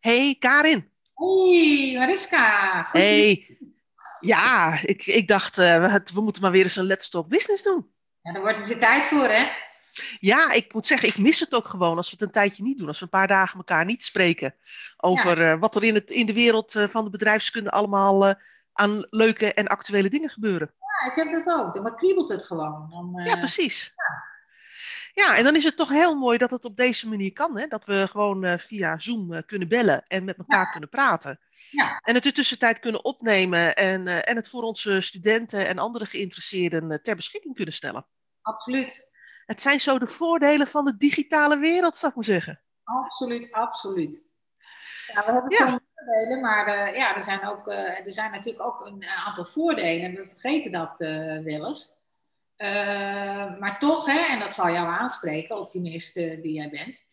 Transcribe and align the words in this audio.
Hey 0.00 0.36
Karin. 0.38 0.90
Hey 1.14 1.94
Mariska. 1.98 2.82
Goed 2.82 3.00
Hey. 3.00 3.58
Ja, 4.20 4.78
ik, 4.82 5.06
ik 5.06 5.28
dacht, 5.28 5.58
uh, 5.58 5.92
we, 5.92 6.02
we, 6.14 6.20
moeten 6.20 6.42
maar 6.42 6.50
weer 6.50 6.62
eens 6.62 6.76
een 6.76 6.84
Let's 6.84 7.08
Talk 7.08 7.28
Business 7.28 7.62
doen. 7.62 7.90
Ja, 8.22 8.32
daar 8.32 8.42
wordt 8.42 8.58
er 8.58 8.66
weer 8.66 8.78
tijd 8.78 9.04
voor, 9.04 9.28
hè? 9.28 9.48
Ja, 10.20 10.50
ik 10.50 10.72
moet 10.72 10.86
zeggen, 10.86 11.08
ik 11.08 11.18
mis 11.18 11.40
het 11.40 11.54
ook 11.54 11.68
gewoon 11.68 11.96
als 11.96 12.10
we 12.10 12.16
het 12.18 12.26
een 12.26 12.32
tijdje 12.32 12.62
niet 12.62 12.78
doen. 12.78 12.88
Als 12.88 12.98
we 12.98 13.04
een 13.04 13.10
paar 13.10 13.26
dagen 13.26 13.56
elkaar 13.56 13.84
niet 13.84 14.04
spreken 14.04 14.54
over 14.96 15.40
ja. 15.40 15.52
uh, 15.52 15.60
wat 15.60 15.76
er 15.76 15.84
in, 15.84 15.94
het, 15.94 16.10
in 16.10 16.26
de 16.26 16.32
wereld 16.32 16.74
uh, 16.74 16.84
van 16.84 17.04
de 17.04 17.10
bedrijfskunde 17.10 17.70
allemaal 17.70 18.34
aan 18.72 19.06
leuke 19.10 19.54
en 19.54 19.66
actuele 19.66 20.10
dingen 20.10 20.30
gebeuren. 20.30 20.72
Ja, 20.78 21.10
ik 21.10 21.16
heb 21.16 21.44
dat 21.44 21.58
ook. 21.58 21.74
Dan 21.74 21.96
kriebelt 21.96 22.28
het 22.28 22.44
gewoon. 22.44 22.86
Dan, 22.90 23.24
ja, 23.24 23.36
precies. 23.36 23.92
Ja. 23.96 24.34
Ja, 25.16 25.36
en 25.36 25.44
dan 25.44 25.56
is 25.56 25.64
het 25.64 25.76
toch 25.76 25.88
heel 25.88 26.14
mooi 26.14 26.38
dat 26.38 26.50
het 26.50 26.64
op 26.64 26.76
deze 26.76 27.08
manier 27.08 27.32
kan. 27.32 27.58
Hè? 27.58 27.66
Dat 27.66 27.84
we 27.84 28.08
gewoon 28.10 28.44
uh, 28.44 28.58
via 28.58 28.98
Zoom 28.98 29.32
uh, 29.32 29.38
kunnen 29.46 29.68
bellen 29.68 30.04
en 30.06 30.24
met 30.24 30.38
elkaar 30.38 30.64
ja. 30.64 30.70
kunnen 30.70 30.88
praten. 30.88 31.40
Ja. 31.70 32.00
En 32.02 32.14
het 32.14 32.24
in 32.24 32.30
de 32.30 32.36
tussentijd 32.36 32.78
kunnen 32.78 33.04
opnemen 33.04 33.76
en, 33.76 34.06
uh, 34.06 34.28
en 34.28 34.36
het 34.36 34.48
voor 34.48 34.62
onze 34.62 35.00
studenten 35.00 35.66
en 35.66 35.78
andere 35.78 36.06
geïnteresseerden 36.06 37.02
ter 37.02 37.16
beschikking 37.16 37.54
kunnen 37.54 37.74
stellen. 37.74 38.06
Absoluut. 38.42 39.08
Het 39.46 39.60
zijn 39.60 39.80
zo 39.80 39.98
de 39.98 40.06
voordelen 40.06 40.66
van 40.66 40.84
de 40.84 40.96
digitale 40.96 41.58
wereld, 41.58 41.96
zou 41.96 42.10
ik 42.10 42.16
maar 42.16 42.26
zeggen. 42.26 42.62
Absoluut, 42.84 43.52
absoluut. 43.52 44.24
Ja, 45.06 45.24
we 45.26 45.32
hebben 45.32 45.50
ja. 45.50 45.68
veel 45.68 45.80
voordelen, 45.94 46.40
maar 46.40 46.96
ja, 46.96 47.16
er, 47.16 47.24
zijn 47.24 47.46
ook, 47.46 47.68
er 47.68 48.12
zijn 48.12 48.30
natuurlijk 48.30 48.64
ook 48.64 48.86
een 48.86 49.04
aantal 49.04 49.44
voordelen. 49.44 50.14
We 50.14 50.26
vergeten 50.26 50.72
dat 50.72 50.94
wel 51.44 51.68
eens. 51.68 52.04
Uh, 52.58 53.58
maar 53.58 53.78
toch, 53.78 54.06
hè, 54.06 54.18
en 54.18 54.38
dat 54.38 54.54
zal 54.54 54.70
jou 54.70 54.88
aanspreken, 54.88 55.58
optimist 55.58 56.14
die 56.14 56.52
jij 56.52 56.70
bent, 56.70 57.04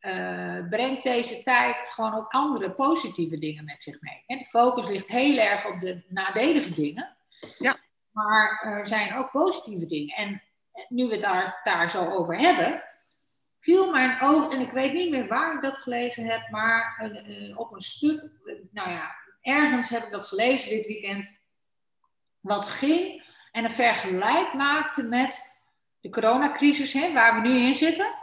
uh, 0.00 0.68
brengt 0.68 1.04
deze 1.04 1.42
tijd 1.42 1.76
gewoon 1.88 2.14
ook 2.14 2.32
andere 2.32 2.70
positieve 2.70 3.38
dingen 3.38 3.64
met 3.64 3.82
zich 3.82 4.00
mee. 4.00 4.22
Hè? 4.26 4.36
De 4.36 4.44
focus 4.44 4.88
ligt 4.88 5.08
heel 5.08 5.38
erg 5.38 5.66
op 5.66 5.80
de 5.80 6.04
nadelige 6.08 6.74
dingen, 6.74 7.16
ja. 7.58 7.76
maar 8.10 8.62
er 8.62 8.86
zijn 8.86 9.14
ook 9.14 9.30
positieve 9.30 9.86
dingen. 9.86 10.16
En 10.16 10.42
nu 10.88 11.06
we 11.06 11.12
het 11.12 11.22
daar, 11.22 11.60
daar 11.64 11.90
zo 11.90 12.10
over 12.10 12.38
hebben, 12.38 12.82
viel 13.58 13.90
mijn 13.90 14.20
oog, 14.20 14.52
en 14.52 14.60
ik 14.60 14.70
weet 14.70 14.92
niet 14.92 15.10
meer 15.10 15.28
waar 15.28 15.54
ik 15.54 15.62
dat 15.62 15.78
gelezen 15.78 16.24
heb, 16.24 16.50
maar 16.50 17.10
op 17.54 17.72
een 17.72 17.80
stuk, 17.80 18.30
nou 18.72 18.90
ja, 18.90 19.14
ergens 19.40 19.88
heb 19.88 20.04
ik 20.04 20.10
dat 20.10 20.26
gelezen 20.26 20.70
dit 20.70 20.86
weekend, 20.86 21.32
wat 22.40 22.68
ging 22.68 23.24
en 23.56 23.64
een 23.64 23.70
vergelijk 23.70 24.52
maakte 24.54 25.02
met 25.02 25.54
de 26.00 26.10
coronacrisis, 26.10 26.92
hè, 26.92 27.12
waar 27.12 27.42
we 27.42 27.48
nu 27.48 27.66
in 27.66 27.74
zitten, 27.74 28.14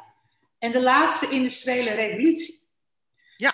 en 0.59 0.71
de 0.71 0.81
laatste 0.81 1.29
industriële 1.29 1.91
revolutie. 1.91 2.67
Ja. 3.37 3.53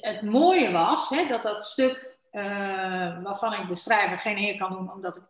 En 0.00 0.14
het 0.14 0.22
mooie 0.22 0.72
was 0.72 1.08
hè, 1.08 1.26
dat 1.26 1.42
dat 1.42 1.64
stuk, 1.64 2.16
uh, 2.32 3.22
waarvan 3.22 3.52
ik 3.52 3.68
de 3.68 3.74
schrijver 3.74 4.18
geen 4.18 4.36
heer 4.36 4.56
kan 4.56 4.72
noemen, 4.72 4.94
omdat 4.94 5.16
ik 5.16 5.22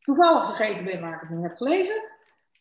toevallig 0.00 0.46
vergeten 0.46 0.84
ben 0.84 1.00
waar 1.00 1.14
ik 1.14 1.20
het 1.20 1.30
nu 1.30 1.42
heb 1.42 1.56
gelezen, 1.56 2.02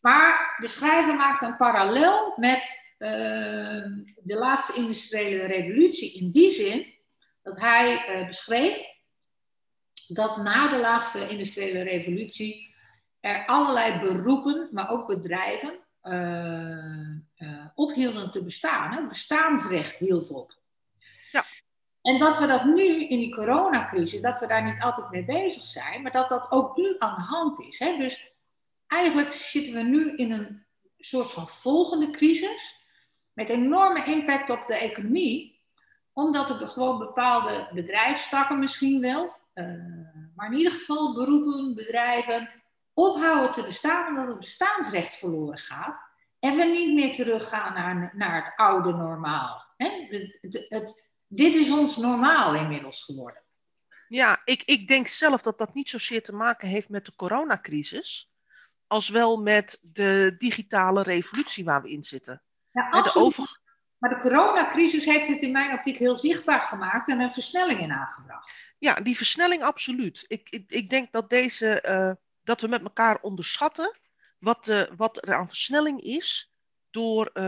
maar 0.02 0.56
de 0.58 0.68
schrijver 0.68 1.16
maakt 1.16 1.42
een 1.42 1.58
parallel 1.58 2.34
met 2.36 2.94
uh, 2.98 3.86
de 4.16 4.36
laatste 4.36 4.74
industriële 4.74 5.46
revolutie 5.46 6.20
in 6.20 6.32
die 6.32 6.50
zin 6.50 6.94
dat 7.42 7.60
hij 7.60 8.20
uh, 8.20 8.28
beschreef 8.28 8.91
dat 10.08 10.38
na 10.38 10.68
de 10.68 10.80
laatste 10.80 11.28
industriële 11.28 11.82
revolutie 11.82 12.76
er 13.20 13.46
allerlei 13.46 14.00
beroepen, 14.00 14.70
maar 14.72 14.90
ook 14.90 15.08
bedrijven, 15.08 15.80
uh, 16.04 17.08
uh, 17.38 17.66
ophielden 17.76 18.32
te 18.32 18.44
bestaan. 18.44 18.92
Het 18.92 19.08
bestaansrecht 19.08 19.98
hield 19.98 20.30
op. 20.30 20.54
Ja. 21.32 21.44
En 22.02 22.20
dat 22.20 22.40
we 22.40 22.48
dat 22.48 22.66
nu 22.66 23.08
in 23.08 23.20
die 23.20 23.36
coronacrisis, 23.36 24.22
dat 24.22 24.40
we 24.40 24.48
daar 24.48 24.64
niet 24.64 24.82
altijd 24.82 25.10
mee 25.10 25.26
bezig 25.26 25.66
zijn, 25.66 26.02
maar 26.02 26.12
dat 26.12 26.30
dat 26.30 26.52
ook 26.52 26.78
nu 26.78 26.96
aan 27.00 27.16
de 27.16 27.22
hand 27.22 27.60
is. 27.60 27.80
Hè? 27.80 27.98
Dus 27.98 28.32
eigenlijk 28.88 29.34
zitten 29.34 29.74
we 29.74 29.82
nu 29.82 30.16
in 30.16 30.32
een 30.32 30.66
soort 30.98 31.32
van 31.32 31.48
volgende 31.48 32.10
crisis 32.10 32.80
met 33.34 33.50
enorme 33.50 34.06
impact 34.06 34.50
op 34.50 34.64
de 34.68 34.76
economie, 34.76 35.60
omdat 36.14 36.50
er 36.50 36.70
gewoon 36.70 36.98
bepaalde 36.98 37.70
bedrijfstakken 37.74 38.60
misschien 38.60 39.02
wel, 39.02 39.36
maar 40.36 40.52
in 40.52 40.58
ieder 40.58 40.72
geval 40.72 41.14
beroepen, 41.14 41.76
bedrijven 41.76 42.50
ophouden 42.94 43.54
te 43.54 43.64
bestaan 43.64 44.08
omdat 44.08 44.28
het 44.28 44.40
bestaansrecht 44.40 45.16
verloren 45.16 45.58
gaat 45.58 46.10
en 46.40 46.56
we 46.56 46.64
niet 46.64 46.94
meer 46.94 47.16
teruggaan 47.16 47.74
naar, 47.74 48.12
naar 48.16 48.44
het 48.44 48.54
oude 48.56 48.92
normaal. 48.92 49.66
Hè? 49.78 49.90
Het, 49.90 50.38
het, 50.42 50.66
het, 50.70 51.10
dit 51.28 51.56
is 51.56 51.72
ons 51.72 51.98
normaal 51.98 52.56
inmiddels 52.56 53.04
geworden. 53.04 53.44
Ja, 54.08 54.42
ik, 54.46 54.64
ik 54.64 54.88
denk 54.88 55.08
zelf 55.08 55.42
dat 55.42 55.58
dat 55.58 55.74
niet 55.74 55.90
zozeer 55.90 56.24
te 56.24 56.34
maken 56.34 56.68
heeft 56.68 56.90
met 56.90 57.06
de 57.06 57.16
coronacrisis, 57.16 58.32
als 58.88 59.10
wel 59.10 59.42
met 59.42 59.80
de 59.82 60.36
digitale 60.38 61.04
revolutie 61.04 61.64
waar 61.64 61.82
we 61.82 61.90
in 61.90 62.04
zitten. 62.04 62.42
Ja, 62.72 62.90
absoluut. 62.90 63.14
De 63.14 63.20
over... 63.20 63.61
Maar 64.02 64.10
de 64.10 64.20
coronacrisis 64.20 65.06
heeft 65.06 65.28
het 65.28 65.42
in 65.42 65.52
mijn 65.52 65.74
optiek 65.74 65.98
heel 65.98 66.16
zichtbaar 66.16 66.62
gemaakt 66.62 67.10
en 67.10 67.20
een 67.20 67.32
versnelling 67.32 67.80
in 67.80 67.92
aangebracht. 67.92 68.74
Ja, 68.78 68.94
die 68.94 69.18
versnelling 69.18 69.64
absoluut. 69.64 70.26
Ik, 70.28 70.50
ik, 70.50 70.64
ik 70.68 70.90
denk 70.90 71.12
dat, 71.12 71.30
deze, 71.30 71.84
uh, 71.88 72.12
dat 72.44 72.62
we 72.62 72.68
met 72.68 72.82
elkaar 72.84 73.20
onderschatten 73.22 73.98
wat, 74.40 74.68
uh, 74.68 74.84
wat 74.98 75.28
er 75.28 75.36
aan 75.36 75.48
versnelling 75.48 76.02
is 76.02 76.54
door, 76.90 77.30
uh, 77.34 77.44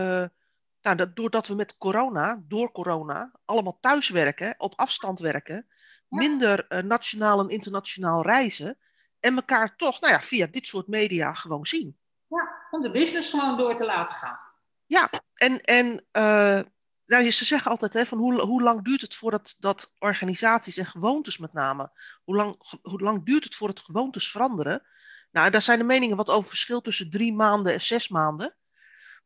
nou, 0.80 0.96
dat, 0.96 1.16
doordat 1.16 1.46
we 1.46 1.54
met 1.54 1.76
corona, 1.78 2.42
door 2.48 2.72
corona, 2.72 3.32
allemaal 3.44 3.78
thuiswerken, 3.80 4.54
op 4.58 4.72
afstand 4.76 5.18
werken, 5.18 5.66
ja. 6.08 6.18
minder 6.18 6.66
nationaal 6.84 7.40
en 7.40 7.48
internationaal 7.48 8.22
reizen 8.22 8.78
en 9.20 9.36
elkaar 9.36 9.76
toch 9.76 10.00
nou 10.00 10.12
ja, 10.12 10.20
via 10.20 10.46
dit 10.46 10.66
soort 10.66 10.86
media 10.86 11.32
gewoon 11.32 11.66
zien. 11.66 11.98
Ja, 12.28 12.66
om 12.70 12.82
de 12.82 12.90
business 12.90 13.30
gewoon 13.30 13.56
door 13.56 13.76
te 13.76 13.84
laten 13.84 14.14
gaan. 14.14 14.38
Ja, 14.86 15.10
en, 15.34 15.60
en 15.60 16.04
uh, 16.12 16.60
nou, 17.06 17.30
ze 17.30 17.44
zeggen 17.44 17.70
altijd 17.70 17.92
hè, 17.92 18.06
van 18.06 18.18
hoe, 18.18 18.40
hoe 18.40 18.62
lang 18.62 18.84
duurt 18.84 19.00
het 19.00 19.14
voordat 19.14 19.56
dat 19.58 19.92
organisaties 19.98 20.76
en 20.76 20.86
gewoontes 20.86 21.38
met 21.38 21.52
name, 21.52 21.90
hoe 22.24 22.36
lang, 22.36 22.78
hoe 22.82 23.00
lang 23.00 23.24
duurt 23.24 23.44
het 23.44 23.54
voordat 23.54 23.80
gewoontes 23.80 24.30
veranderen? 24.30 24.82
Nou, 25.30 25.50
daar 25.50 25.62
zijn 25.62 25.78
de 25.78 25.84
meningen 25.84 26.16
wat 26.16 26.28
over 26.28 26.48
verschil 26.48 26.80
tussen 26.80 27.10
drie 27.10 27.32
maanden 27.32 27.72
en 27.72 27.82
zes 27.82 28.08
maanden. 28.08 28.56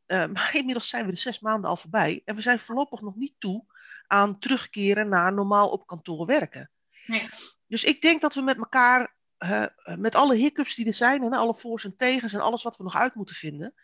Uh, 0.06 0.26
maar 0.34 0.50
inmiddels 0.54 0.88
zijn 0.88 1.04
we 1.04 1.10
de 1.10 1.18
zes 1.18 1.40
maanden 1.40 1.70
al 1.70 1.76
voorbij 1.76 2.22
en 2.24 2.34
we 2.34 2.42
zijn 2.42 2.58
voorlopig 2.58 3.00
nog 3.00 3.16
niet 3.16 3.34
toe 3.38 3.64
aan 4.06 4.38
terugkeren 4.38 5.08
naar 5.08 5.32
normaal 5.32 5.68
op 5.70 5.86
kantoor 5.86 6.26
werken. 6.26 6.70
Nee. 7.06 7.28
Dus 7.66 7.84
ik 7.84 8.00
denk 8.00 8.20
dat 8.20 8.34
we 8.34 8.40
met 8.40 8.56
elkaar, 8.56 9.14
uh, 9.38 9.66
met 9.96 10.14
alle 10.14 10.34
hiccups 10.34 10.74
die 10.74 10.86
er 10.86 10.94
zijn 10.94 11.22
en 11.22 11.32
alle 11.32 11.54
voor's 11.54 11.84
en 11.84 11.96
tegens 11.96 12.32
en 12.32 12.40
alles 12.40 12.62
wat 12.62 12.76
we 12.76 12.82
nog 12.82 12.96
uit 12.96 13.14
moeten 13.14 13.34
vinden, 13.34 13.74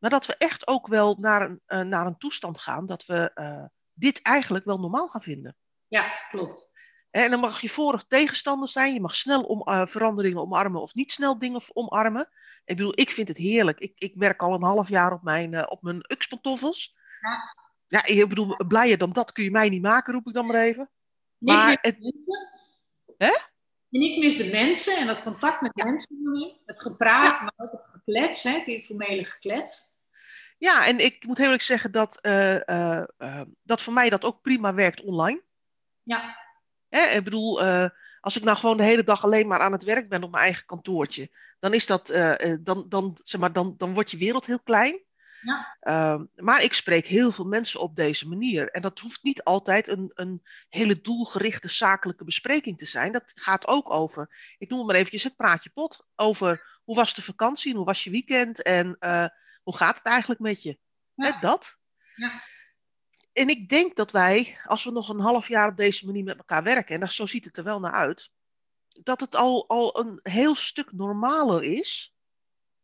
maar 0.00 0.10
dat 0.10 0.26
we 0.26 0.36
echt 0.36 0.66
ook 0.66 0.86
wel 0.86 1.16
naar 1.18 1.42
een, 1.42 1.60
uh, 1.68 1.80
naar 1.80 2.06
een 2.06 2.18
toestand 2.18 2.58
gaan 2.58 2.86
dat 2.86 3.06
we 3.06 3.30
uh, 3.34 3.64
dit 3.92 4.22
eigenlijk 4.22 4.64
wel 4.64 4.78
normaal 4.78 5.08
gaan 5.08 5.22
vinden. 5.22 5.56
Ja, 5.88 6.08
klopt. 6.30 6.70
En 7.10 7.30
dan 7.30 7.40
mag 7.40 7.60
je 7.60 7.68
voor 7.68 7.94
of 7.94 8.04
tegenstander 8.04 8.68
zijn. 8.68 8.92
Je 8.92 9.00
mag 9.00 9.14
snel 9.14 9.42
om, 9.42 9.68
uh, 9.68 9.86
veranderingen 9.86 10.40
omarmen 10.40 10.80
of 10.80 10.94
niet 10.94 11.12
snel 11.12 11.38
dingen 11.38 11.62
omarmen. 11.72 12.28
Ik 12.64 12.76
bedoel, 12.76 12.92
ik 12.94 13.10
vind 13.10 13.28
het 13.28 13.36
heerlijk. 13.36 13.78
Ik, 13.78 13.92
ik 13.98 14.14
werk 14.14 14.42
al 14.42 14.54
een 14.54 14.62
half 14.62 14.88
jaar 14.88 15.12
op 15.12 15.22
mijn, 15.22 15.70
op 15.70 15.82
mijn 15.82 16.04
UX-pantoffels. 16.08 16.96
Ja. 17.20 17.38
ja, 17.86 18.06
ik 18.06 18.28
bedoel, 18.28 18.56
blijer 18.66 18.98
dan 18.98 19.12
dat 19.12 19.32
kun 19.32 19.44
je 19.44 19.50
mij 19.50 19.68
niet 19.68 19.82
maken, 19.82 20.12
roep 20.12 20.26
ik 20.26 20.34
dan 20.34 20.46
maar 20.46 20.60
even. 20.60 20.90
Nee, 21.38 21.56
maar 21.56 21.78
het... 21.80 21.96
Hè? 23.16 23.32
En 23.90 24.00
ik 24.00 24.18
mis 24.18 24.36
de 24.36 24.44
mensen 24.50 24.96
en 24.96 25.08
het 25.08 25.20
contact 25.22 25.60
met 25.60 25.72
Ja. 25.74 25.84
mensen. 25.84 26.56
Het 26.66 26.80
gepraat, 26.80 27.38
Ja. 27.38 27.42
maar 27.42 27.66
ook 27.66 27.72
het 27.72 27.90
geklets, 27.90 28.42
hè, 28.42 28.50
het 28.50 28.66
informele 28.66 29.24
geklets. 29.24 29.92
Ja, 30.58 30.86
en 30.86 30.98
ik 30.98 31.24
moet 31.26 31.36
heel 31.36 31.44
eerlijk 31.46 31.62
zeggen 31.62 31.92
dat, 31.92 32.20
eh, 32.20 32.68
eh, 32.68 33.04
eh, 33.18 33.40
dat 33.62 33.82
voor 33.82 33.92
mij 33.92 34.10
dat 34.10 34.24
ook 34.24 34.42
prima 34.42 34.74
werkt 34.74 35.02
online. 35.02 35.42
Ja, 36.02 36.36
Hè? 36.88 37.04
Ik 37.06 37.24
bedoel, 37.24 37.62
als 38.20 38.36
ik 38.36 38.42
nou 38.42 38.56
gewoon 38.56 38.76
de 38.76 38.82
hele 38.82 39.04
dag 39.04 39.24
alleen 39.24 39.46
maar 39.46 39.60
aan 39.60 39.72
het 39.72 39.84
werk 39.84 40.08
ben 40.08 40.22
op 40.22 40.30
mijn 40.30 40.42
eigen 40.44 40.66
kantoortje, 40.66 41.30
dan 41.58 41.74
is 41.74 41.86
dat, 41.86 42.06
dan, 42.60 42.88
dan, 42.88 43.18
zeg 43.22 43.40
maar, 43.40 43.52
dan, 43.52 43.74
dan 43.76 43.94
wordt 43.94 44.10
je 44.10 44.16
wereld 44.16 44.46
heel 44.46 44.60
klein. 44.60 45.00
Ja. 45.40 45.76
Ehm, 45.80 46.24
maar 46.36 46.62
ik 46.62 46.72
spreek 46.72 47.06
heel 47.06 47.32
veel 47.32 47.44
mensen 47.44 47.80
op 47.80 47.96
deze 47.96 48.28
manier. 48.28 48.70
En 48.70 48.82
dat 48.82 48.98
hoeft 48.98 49.22
niet 49.22 49.44
altijd 49.44 49.88
een, 49.88 50.10
een 50.14 50.42
hele 50.68 51.00
doelgerichte 51.00 51.68
zakelijke 51.68 52.24
bespreking 52.24 52.78
te 52.78 52.86
zijn. 52.86 53.12
Dat 53.12 53.32
gaat 53.34 53.66
ook 53.66 53.90
over, 53.90 54.54
ik 54.58 54.68
noem 54.68 54.78
het 54.78 54.86
maar 54.86 54.96
eventjes 54.96 55.22
het 55.22 55.36
praatje 55.36 55.70
pot. 55.70 56.06
Over 56.16 56.80
hoe 56.84 56.96
was 56.96 57.14
de 57.14 57.22
vakantie 57.22 57.70
en 57.70 57.76
hoe 57.76 57.86
was 57.86 58.04
je 58.04 58.10
weekend 58.10 58.62
en 58.62 58.96
eh, 58.98 59.26
hoe 59.62 59.76
gaat 59.76 59.96
het 59.96 60.06
eigenlijk 60.06 60.40
met 60.40 60.62
je? 60.62 60.78
Ja. 61.14 61.32
Hè, 61.32 61.40
dat. 61.40 61.76
Ja. 62.14 62.42
En 63.32 63.48
ik 63.48 63.68
denk 63.68 63.96
dat 63.96 64.10
wij, 64.10 64.58
als 64.64 64.84
we 64.84 64.90
nog 64.90 65.08
een 65.08 65.20
half 65.20 65.48
jaar 65.48 65.68
op 65.68 65.76
deze 65.76 66.06
manier 66.06 66.24
met 66.24 66.38
elkaar 66.38 66.62
werken, 66.62 66.94
en 66.94 67.00
dat, 67.00 67.12
zo 67.12 67.26
ziet 67.26 67.44
het 67.44 67.56
er 67.56 67.64
wel 67.64 67.80
naar 67.80 67.92
uit, 67.92 68.30
dat 69.02 69.20
het 69.20 69.36
al, 69.36 69.68
al 69.68 70.00
een 70.00 70.20
heel 70.22 70.54
stuk 70.54 70.92
normaler 70.92 71.62
is 71.62 72.14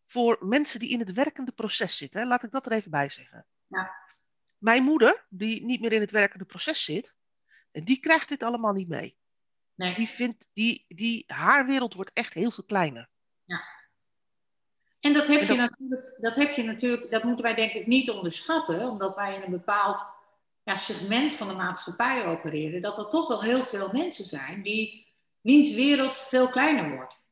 voor 0.07 0.37
mensen 0.41 0.81
die 0.81 0.91
in 0.91 0.99
het 0.99 1.13
werkende 1.13 1.53
proces 1.53 1.97
zitten. 1.97 2.21
Hè? 2.21 2.27
Laat 2.27 2.43
ik 2.43 2.51
dat 2.51 2.67
er 2.67 2.73
even 2.73 2.91
bij 2.91 3.09
zeggen. 3.09 3.47
Ja. 3.67 3.95
mijn 4.59 4.83
moeder, 4.83 5.27
die 5.29 5.65
niet 5.65 5.81
meer 5.81 5.93
in 5.93 6.01
het 6.01 6.11
werkende 6.11 6.45
proces 6.45 6.85
zit, 6.85 7.15
die 7.73 8.01
krijgt 8.01 8.29
dit 8.29 8.43
allemaal 8.43 8.73
niet 8.73 8.89
mee. 8.89 9.17
Nee. 9.75 9.95
Die 9.95 10.09
vindt, 10.09 10.49
die, 10.53 10.85
die, 10.89 11.25
haar 11.27 11.67
wereld 11.67 11.95
wordt 11.95 12.13
echt 12.13 12.35
heel 12.35 12.51
veel 12.51 12.65
kleiner. 12.65 13.09
Ja. 13.45 13.61
En 15.01 15.13
dat 15.13 15.27
heb, 15.27 15.41
En 15.41 15.47
je 15.47 15.57
natuurlijk, 15.57 16.17
dat 16.21 16.35
heb 16.35 16.55
je 16.55 16.63
natuurlijk, 16.63 17.11
dat 17.11 17.23
moeten 17.23 17.45
wij 17.45 17.55
denk 17.55 17.73
ik 17.73 17.87
niet 17.87 18.11
onderschatten, 18.11 18.89
omdat 18.89 19.15
wij 19.15 19.37
in 19.37 19.43
een 19.43 19.51
bepaald 19.51 20.05
ja, 20.63 20.75
segment 20.75 21.35
van 21.35 21.49
de 21.49 21.55
maatschappij 21.55 22.27
opereren, 22.27 22.83
dat 22.83 22.99
er 22.99 23.09
toch 23.09 23.29
wel 23.29 23.43
heel 23.43 23.63
veel 23.63 23.89
mensen 23.93 24.25
zijn 24.25 24.63
die, 24.63 25.07
wiens 25.41 25.75
wereld 25.75 26.19
veel 26.19 26.49
kleiner 26.49 26.97
wordt. 26.97 27.26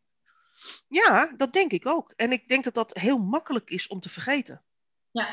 Ja, 0.88 1.32
dat 1.36 1.52
denk 1.52 1.72
ik 1.72 1.86
ook. 1.86 2.12
En 2.16 2.32
ik 2.32 2.48
denk 2.48 2.64
dat 2.64 2.74
dat 2.74 2.98
heel 2.98 3.18
makkelijk 3.18 3.70
is 3.70 3.88
om 3.88 4.00
te 4.00 4.10
vergeten. 4.10 4.62
Ja. 5.10 5.28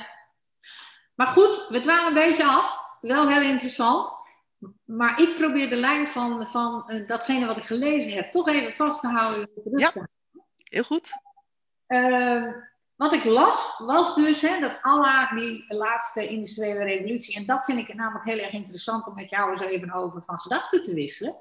Maar 1.16 1.28
goed, 1.28 1.68
we 1.70 1.82
dwalen 1.82 2.08
een 2.08 2.14
beetje 2.14 2.46
af. 2.46 2.80
Wel 3.02 3.30
heel 3.30 3.42
interessant. 3.42 4.14
Maar 4.86 5.22
ik 5.22 5.36
probeer 5.38 5.70
de 5.70 5.76
lijn 5.76 6.08
van, 6.08 6.48
van 6.48 6.90
eh, 6.90 7.08
datgene 7.08 7.46
wat 7.46 7.58
ik 7.58 7.66
gelezen 7.66 8.12
heb 8.12 8.32
toch 8.32 8.48
even 8.48 8.74
vast 8.74 9.02
te 9.02 9.08
houden. 9.08 9.50
Ja. 9.76 9.94
Heel 10.58 10.84
goed. 10.84 11.10
Eh, 11.86 12.48
wat 12.96 13.14
ik 13.14 13.24
las, 13.24 13.82
was 13.86 14.16
dus 14.16 14.42
hè, 14.42 14.60
dat 14.60 14.80
Allah 14.82 15.36
die 15.36 15.66
laatste 15.68 16.28
industriële 16.28 16.84
revolutie, 16.84 17.36
en 17.36 17.46
dat 17.46 17.66
vind 17.66 17.90
ik 17.90 17.96
namelijk 17.96 18.26
heel 18.26 18.38
erg 18.38 18.54
interessant 18.54 19.08
om 19.08 19.16
met 19.16 19.30
jou 19.30 19.52
eens 19.52 19.62
even 19.62 19.92
over 19.92 20.24
van 20.24 20.40
gedachten 20.40 20.84
te 20.84 20.94
wisselen. 20.94 21.36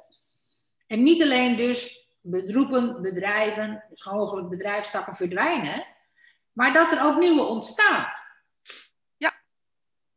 En 0.87 1.03
niet 1.03 1.23
alleen 1.23 1.57
dus 1.57 2.09
bedroepen, 2.21 3.03
bedrijven, 3.03 3.85
dus 3.89 4.05
mogelijk 4.05 4.49
bedrijfstakken 4.49 5.17
verdwijnen, 5.17 5.85
maar 6.53 6.73
dat 6.73 6.93
er 6.93 7.05
ook 7.05 7.19
nieuwe 7.19 7.43
ontstaan. 7.43 8.07
Ja. 9.17 9.33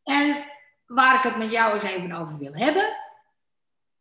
En 0.04 0.46
waar 0.86 1.16
ik 1.16 1.22
het 1.22 1.36
met 1.36 1.52
jou 1.52 1.74
eens 1.74 1.84
even 1.84 2.12
over 2.12 2.38
wil 2.38 2.56
hebben, 2.56 2.98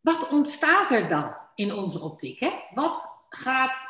wat 0.00 0.28
ontstaat 0.28 0.90
er 0.90 1.08
dan 1.08 1.36
in 1.54 1.74
onze 1.74 2.00
optiek? 2.00 2.40
Hè? 2.40 2.50
Wat 2.74 3.10
gaat, 3.28 3.86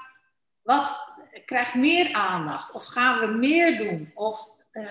wat 0.62 1.14
krijgt 1.44 1.75
meer 1.75 2.12
aandacht? 2.12 2.73
Of 2.73 2.87
gaan 2.87 3.20
we 3.20 3.26
meer 3.26 3.79
doen? 3.79 4.11
Of 4.14 4.49
eh, 4.70 4.85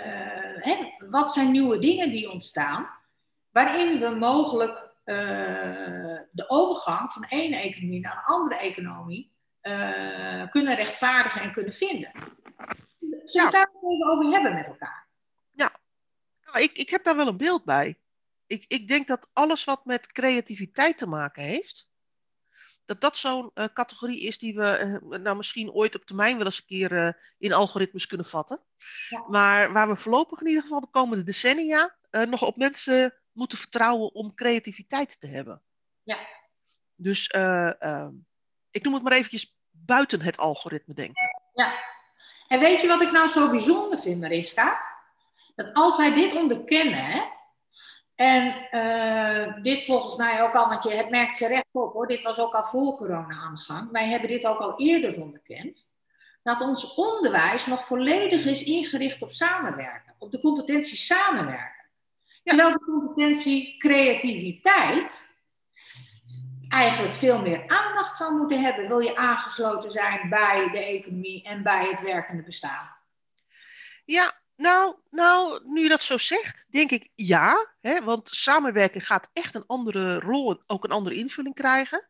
hè, 0.56 0.95
wat 1.09 1.33
zijn 1.33 1.51
nieuwe 1.51 1.79
dingen 1.79 2.09
die 2.09 2.31
ontstaan? 2.31 2.89
Waarin 3.50 4.00
we 4.00 4.09
mogelijk 4.09 4.90
eh, 5.11 6.19
de 6.31 6.49
overgang 6.49 7.11
van 7.11 7.21
de 7.21 7.27
ene 7.29 7.55
economie 7.57 7.99
naar 7.99 8.15
een 8.15 8.33
andere 8.35 8.55
economie 8.55 9.31
eh, 9.61 10.49
kunnen 10.49 10.75
rechtvaardigen 10.75 11.41
en 11.41 11.51
kunnen 11.51 11.73
vinden. 11.73 12.11
Zullen 12.99 13.21
we 13.25 13.29
Ja. 13.31 13.43
het 13.43 13.51
daar 13.51 13.71
even 13.75 14.09
over 14.11 14.31
hebben 14.31 14.53
met 14.53 14.65
elkaar? 14.65 15.09
Nou, 16.45 16.63
ik, 16.63 16.71
ik 16.71 16.89
heb 16.89 17.03
daar 17.03 17.15
wel 17.15 17.27
een 17.27 17.37
beeld 17.37 17.63
bij. 17.63 17.99
Ik, 18.47 18.65
ik 18.67 18.87
denk 18.87 19.07
dat 19.07 19.29
alles 19.33 19.63
wat 19.63 19.85
met 19.85 20.11
creativiteit 20.11 20.97
te 20.97 21.07
maken 21.07 21.43
heeft, 21.43 21.89
dat 22.85 23.01
dat 23.01 23.17
zo'n 23.17 23.51
eh, 23.53 23.65
categorie 23.73 24.21
is 24.21 24.37
die 24.37 24.55
we 24.55 24.99
nou 25.23 25.37
misschien 25.37 25.71
ooit 25.71 25.95
op 25.95 26.05
termijn 26.05 26.37
wel 26.37 26.45
eens 26.45 26.57
een 26.57 26.65
keer 26.65 27.17
in 27.37 27.53
algoritmes 27.53 28.07
kunnen 28.07 28.25
vatten. 28.25 28.61
Ja. 29.09 29.23
Maar 29.27 29.73
waar 29.73 29.87
we 29.89 29.95
voorlopig 29.95 30.41
in 30.41 30.47
ieder 30.47 30.61
geval 30.61 30.79
de 30.79 30.87
komende 30.91 31.23
decennia 31.23 31.95
nog 32.11 32.41
op 32.43 32.55
mensen 32.55 33.20
moeten 33.31 33.57
vertrouwen 33.57 34.13
om 34.13 34.33
creativiteit 34.33 35.19
te 35.19 35.28
hebben. 35.28 35.62
Ja. 36.04 36.18
Dus 36.95 37.28
eh, 37.28 37.81
ehm, 37.81 38.13
ik 38.72 38.83
noem 38.83 38.94
het 38.94 39.04
maar 39.04 39.13
eventjes 39.13 39.56
buiten 39.69 40.22
het 40.22 40.38
algoritme 40.38 40.94
denken. 40.94 41.30
Ja. 41.54 41.74
En 42.48 42.60
weet 42.60 42.81
je 42.81 42.88
wat 42.88 43.01
ik 43.01 43.12
nou 43.12 43.28
zo 43.28 43.50
bijzonder 43.50 44.00
vind, 44.00 44.22
Mariska? 44.22 44.81
Dat 45.56 45.74
als 45.74 45.98
wij 45.98 46.13
dit 46.13 46.36
onderkennen, 46.36 47.06
hè, 47.06 47.22
en 48.22 48.69
eh, 48.69 49.63
dit 49.63 49.86
volgens 49.86 50.16
mij 50.16 50.42
ook 50.42 50.54
al, 50.54 50.69
want 50.69 50.83
je 50.83 50.94
het 50.94 51.10
merkt 51.10 51.38
terecht 51.38 51.66
op 51.72 51.94
hoor, 51.94 52.07
dit 52.07 52.22
was 52.22 52.39
ook 52.39 52.54
al 52.54 52.63
voor 52.63 52.98
corona 52.98 53.36
aan 53.36 53.56
de 53.56 53.62
gang. 53.62 53.92
Wij 53.92 54.07
hebben 54.10 54.30
dit 54.30 54.45
ook 54.45 54.60
al 54.60 54.80
eerder 54.80 55.22
onderkend. 55.22 55.94
Dat 56.44 56.62
ons 56.62 56.95
onderwijs 56.95 57.66
nog 57.66 57.86
volledig 57.86 58.45
is 58.45 58.63
ingericht 58.63 59.22
op 59.22 59.31
samenwerken, 59.31 60.16
op 60.18 60.31
de 60.31 60.39
competentie 60.39 60.98
samenwerken. 60.98 61.81
Terwijl 62.43 62.71
de 62.71 62.79
competentie 62.79 63.77
creativiteit 63.77 65.35
eigenlijk 66.69 67.13
veel 67.13 67.41
meer 67.41 67.67
aandacht 67.67 68.15
zou 68.15 68.38
moeten 68.38 68.61
hebben. 68.61 68.88
Wil 68.88 68.99
je 68.99 69.15
aangesloten 69.15 69.91
zijn 69.91 70.29
bij 70.29 70.69
de 70.71 70.85
economie 70.85 71.43
en 71.43 71.63
bij 71.63 71.89
het 71.89 72.01
werkende 72.01 72.43
bestaan? 72.43 72.89
Ja, 74.05 74.41
nou, 74.55 74.95
nou, 75.09 75.61
nu 75.65 75.83
je 75.83 75.89
dat 75.89 76.03
zo 76.03 76.17
zegt, 76.17 76.65
denk 76.69 76.91
ik 76.91 77.09
ja. 77.15 77.73
Hè, 77.79 78.03
want 78.03 78.29
samenwerken 78.29 79.01
gaat 79.01 79.29
echt 79.33 79.55
een 79.55 79.65
andere 79.67 80.19
rol 80.19 80.51
en 80.51 80.63
ook 80.67 80.83
een 80.83 80.91
andere 80.91 81.15
invulling 81.15 81.55
krijgen. 81.55 82.09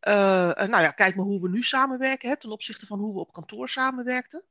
Eh, 0.00 0.50
eh, 0.50 0.68
nou 0.68 0.82
ja, 0.82 0.90
kijk 0.90 1.16
maar 1.16 1.24
hoe 1.24 1.40
we 1.40 1.48
nu 1.48 1.62
samenwerken 1.62 2.28
hè, 2.28 2.36
ten 2.36 2.50
opzichte 2.50 2.86
van 2.86 2.98
hoe 2.98 3.14
we 3.14 3.20
op 3.20 3.32
kantoor 3.32 3.68
samenwerkten. 3.68 4.44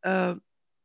Eh, 0.00 0.32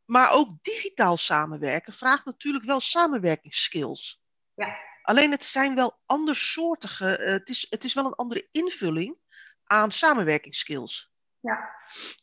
maar 0.06 0.31
ook 0.31 0.63
digitaal 0.63 1.18
samenwerken 1.18 1.94
vraagt 1.94 2.25
natuurlijk 2.25 2.66
wel 2.66 2.80
samenwerkingsskills. 2.80 4.22
Ja. 4.54 4.78
Alleen 5.02 5.31
het 5.31 5.44
zijn 5.44 5.75
wel 5.75 6.00
andersoortige, 6.06 7.18
eh, 7.18 7.31
het, 7.31 7.50
is, 7.50 7.68
het 7.69 7.84
is 7.84 7.94
wel 7.94 8.06
een 8.06 8.16
andere 8.16 8.48
invulling 8.52 9.18
aan 9.63 9.92
samenwerkingsskills. 9.92 11.12
Ja. 11.40 11.69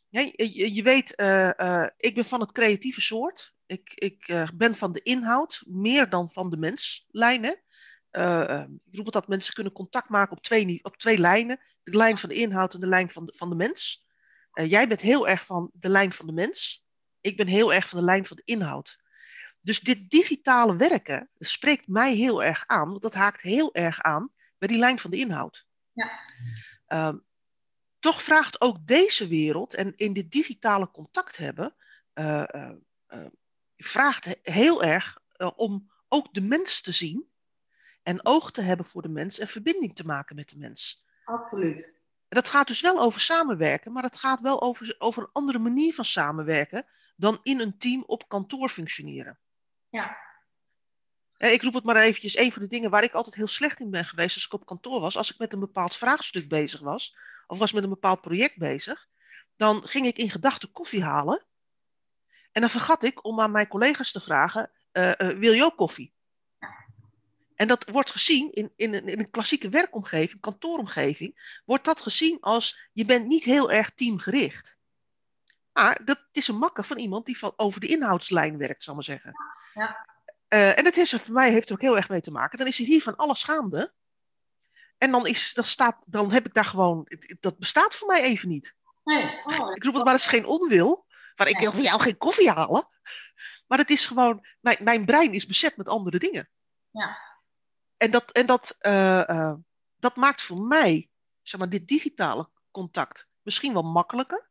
Je, 0.09 0.73
je 0.73 0.83
weet, 0.83 1.15
eh, 1.15 1.59
eh, 1.59 1.89
ik 1.97 2.15
ben 2.15 2.25
van 2.25 2.39
het 2.39 2.51
creatieve 2.51 3.01
soort. 3.01 3.53
Ik, 3.65 3.91
ik 3.93 4.47
ben 4.53 4.75
van 4.75 4.91
de 4.91 5.01
inhoud, 5.01 5.63
meer 5.65 6.09
dan 6.09 6.31
van 6.31 6.49
de 6.49 6.57
menslijnen. 6.57 7.61
Ik 8.11 8.95
roep 8.95 9.05
het 9.05 9.13
dat 9.13 9.27
mensen 9.27 9.53
kunnen 9.53 9.73
contact 9.73 10.09
maken 10.09 10.37
op 10.37 10.43
twee, 10.43 10.79
op 10.83 10.97
twee 10.97 11.17
lijnen. 11.17 11.59
De 11.83 11.97
lijn 11.97 12.17
van 12.17 12.29
de 12.29 12.35
inhoud 12.35 12.73
en 12.73 12.79
de 12.79 12.87
lijn 12.87 13.11
van 13.11 13.25
de, 13.25 13.33
van 13.35 13.49
de 13.49 13.55
mens. 13.55 14.07
Jij 14.53 14.87
bent 14.87 15.01
heel 15.01 15.27
erg 15.27 15.45
van 15.45 15.69
de 15.73 15.89
lijn 15.89 16.11
van 16.11 16.27
de 16.27 16.33
mens. 16.33 16.82
Ik 17.23 17.37
ben 17.37 17.47
heel 17.47 17.73
erg 17.73 17.89
van 17.89 17.99
de 17.99 18.05
lijn 18.05 18.25
van 18.25 18.37
de 18.37 18.41
inhoud. 18.45 18.99
Dus 19.61 19.79
dit 19.79 20.09
digitale 20.09 20.75
werken 20.75 21.29
spreekt 21.39 21.87
mij 21.87 22.15
heel 22.15 22.43
erg 22.43 22.63
aan. 22.67 22.89
Want 22.89 23.01
dat 23.01 23.13
haakt 23.13 23.41
heel 23.41 23.73
erg 23.73 24.01
aan 24.01 24.31
bij 24.57 24.67
die 24.67 24.77
lijn 24.77 24.99
van 24.99 25.11
de 25.11 25.17
inhoud. 25.17 25.65
Ja. 25.91 26.09
Ehm, 26.87 27.17
toch 27.99 28.23
vraagt 28.23 28.61
ook 28.61 28.87
deze 28.87 29.27
wereld 29.27 29.73
en 29.73 29.93
in 29.95 30.13
dit 30.13 30.31
digitale 30.31 30.91
contact 30.91 31.37
hebben, 31.37 31.75
eh, 32.13 32.55
eh, 32.55 32.71
eh, 33.07 33.25
vraagt 33.77 34.25
he- 34.25 34.39
heel 34.41 34.83
erg 34.83 35.17
om 35.55 35.91
ook 36.07 36.33
de 36.33 36.41
mens 36.41 36.81
te 36.81 36.91
zien 36.91 37.29
en 38.03 38.25
oog 38.25 38.51
te 38.51 38.61
hebben 38.61 38.85
voor 38.85 39.01
de 39.01 39.09
mens 39.09 39.39
en 39.39 39.47
verbinding 39.47 39.95
te 39.95 40.05
maken 40.05 40.35
met 40.35 40.49
de 40.49 40.57
mens. 40.57 41.05
Absoluut. 41.25 41.83
En 42.27 42.39
dat 42.39 42.49
gaat 42.49 42.67
dus 42.67 42.81
wel 42.81 42.99
over 42.99 43.21
samenwerken, 43.21 43.91
maar 43.91 44.03
het 44.03 44.17
gaat 44.17 44.39
wel 44.39 44.61
over, 44.61 44.95
over 44.97 45.23
een 45.23 45.29
andere 45.31 45.59
manier 45.59 45.93
van 45.93 46.05
samenwerken 46.05 46.85
dan 47.23 47.39
in 47.43 47.59
een 47.59 47.77
team 47.77 48.03
op 48.07 48.27
kantoor 48.27 48.69
functioneren. 48.69 49.39
Ja. 49.89 50.17
Ik 51.37 51.61
roep 51.61 51.73
het 51.73 51.83
maar 51.83 51.95
eventjes, 51.95 52.37
een 52.37 52.51
van 52.51 52.61
de 52.61 52.67
dingen 52.67 52.89
waar 52.89 53.03
ik 53.03 53.13
altijd 53.13 53.35
heel 53.35 53.47
slecht 53.47 53.79
in 53.79 53.89
ben 53.89 54.05
geweest 54.05 54.35
als 54.35 54.45
ik 54.45 54.53
op 54.53 54.65
kantoor 54.65 54.99
was, 54.99 55.17
als 55.17 55.31
ik 55.31 55.37
met 55.37 55.53
een 55.53 55.59
bepaald 55.59 55.95
vraagstuk 55.95 56.47
bezig 56.47 56.79
was, 56.79 57.17
of 57.47 57.57
was 57.57 57.71
met 57.71 57.83
een 57.83 57.89
bepaald 57.89 58.21
project 58.21 58.57
bezig, 58.57 59.07
dan 59.55 59.87
ging 59.87 60.05
ik 60.05 60.17
in 60.17 60.29
gedachten 60.29 60.71
koffie 60.71 61.03
halen. 61.03 61.45
En 62.51 62.61
dan 62.61 62.69
vergat 62.69 63.03
ik 63.03 63.25
om 63.25 63.39
aan 63.39 63.51
mijn 63.51 63.67
collega's 63.67 64.11
te 64.11 64.21
vragen, 64.21 64.71
eh, 64.91 65.19
eh, 65.19 65.37
wil 65.37 65.53
je 65.53 65.63
ook 65.63 65.77
koffie? 65.77 66.13
En 67.55 67.67
dat 67.67 67.89
wordt 67.89 68.11
gezien 68.11 68.51
in, 68.51 68.71
in, 68.75 68.93
een, 68.93 69.07
in 69.07 69.19
een 69.19 69.29
klassieke 69.29 69.69
werkomgeving, 69.69 70.41
kantooromgeving, 70.41 71.61
wordt 71.65 71.85
dat 71.85 72.01
gezien 72.01 72.37
als 72.41 72.79
je 72.93 73.05
bent 73.05 73.27
niet 73.27 73.43
heel 73.43 73.71
erg 73.71 73.91
teamgericht. 73.95 74.77
Maar 75.73 76.01
dat 76.05 76.25
is 76.31 76.47
een 76.47 76.57
makker 76.57 76.83
van 76.83 76.97
iemand 76.97 77.25
die 77.25 77.37
van 77.37 77.53
over 77.55 77.79
de 77.79 77.87
inhoudslijn 77.87 78.57
werkt, 78.57 78.83
zal 78.83 78.93
ik 78.93 79.07
maar 79.07 79.17
zeggen. 79.17 79.33
Ja. 79.73 80.07
Eh, 80.47 80.77
en 80.77 80.83
dat 80.83 80.97
is 80.97 81.13
er 81.13 81.19
voor 81.19 81.33
mij 81.33 81.51
heeft 81.51 81.69
er 81.69 81.75
ook 81.75 81.81
heel 81.81 81.95
erg 81.95 82.09
mee 82.09 82.21
te 82.21 82.31
maken. 82.31 82.57
Dan 82.57 82.67
is 82.67 82.79
er 82.79 82.85
hier 82.85 83.01
van 83.01 83.15
alles 83.15 83.43
gaande. 83.43 83.93
En 84.97 85.11
dan, 85.11 85.27
is, 85.27 85.53
dan, 85.53 85.63
staat, 85.63 86.03
dan 86.05 86.31
heb 86.31 86.45
ik 86.45 86.53
daar 86.53 86.65
gewoon, 86.65 87.07
dat 87.39 87.57
bestaat 87.57 87.95
voor 87.95 88.07
mij 88.07 88.21
even 88.21 88.49
niet. 88.49 88.75
Nee. 89.03 89.41
Oh, 89.43 89.75
Ik 89.75 89.83
roep 89.83 89.93
het 89.93 90.03
maar, 90.03 90.15
is 90.15 90.27
geen 90.27 90.45
onwil. 90.45 91.05
Maar 91.35 91.49
ik 91.49 91.57
wil 91.57 91.71
voor 91.71 91.83
jou 91.83 92.01
geen 92.01 92.17
koffie 92.17 92.49
halen. 92.49 92.87
Maar 93.67 93.77
het 93.77 93.89
is 93.89 94.05
gewoon, 94.05 94.47
mijn, 94.59 94.77
mijn 94.83 95.05
brein 95.05 95.33
is 95.33 95.45
bezet 95.45 95.77
met 95.77 95.87
andere 95.87 96.19
dingen. 96.19 96.49
Ja. 96.89 97.17
En 97.97 98.11
dat, 98.11 98.31
en 98.31 98.45
dat, 98.45 98.75
eh, 98.79 99.29
eh, 99.29 99.53
dat 99.95 100.15
maakt 100.15 100.41
voor 100.41 100.61
mij, 100.61 101.09
zeg 101.41 101.59
maar, 101.59 101.69
dit 101.69 101.87
digitale 101.87 102.49
contact 102.71 103.29
misschien 103.41 103.73
wel 103.73 103.83
makkelijker. 103.83 104.49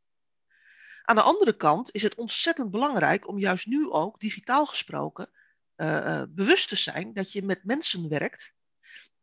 Aan 1.02 1.16
de 1.16 1.22
andere 1.22 1.56
kant 1.56 1.94
is 1.94 2.02
het 2.02 2.14
ontzettend 2.14 2.70
belangrijk 2.70 3.28
om 3.28 3.38
juist 3.38 3.66
nu 3.66 3.90
ook, 3.90 4.20
digitaal 4.20 4.66
gesproken, 4.66 5.30
eh, 5.74 6.20
eh, 6.20 6.28
bewust 6.28 6.68
te 6.68 6.76
zijn 6.76 7.12
dat 7.12 7.32
je 7.32 7.42
met 7.42 7.64
mensen 7.64 8.08
werkt. 8.08 8.52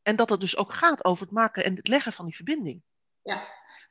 En 0.02 0.16
dat 0.16 0.30
het 0.30 0.40
dus 0.40 0.58
ook 0.58 0.74
gaat 0.74 1.06
over 1.06 1.24
het 1.26 1.34
maken 1.34 1.64
en 1.64 1.76
het 1.76 1.88
leggen 1.88 2.14
van 2.14 2.26
die 2.26 2.36
verbinding. 2.36 2.82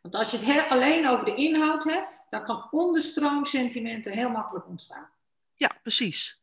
Want 0.02 0.14
als 0.14 0.30
je 0.30 0.36
het 0.36 0.46
he- 0.46 0.68
alleen 0.68 1.06
over 1.06 1.24
de 1.24 1.34
inhoud 1.34 1.84
hebt, 1.84 2.08
dan 2.30 2.44
kan 2.44 2.68
onderstroomsentimenten 2.70 4.12
heel 4.12 4.30
makkelijk 4.30 4.66
ontstaan. 4.68 5.10
Ja, 5.54 5.78
precies. 5.82 6.42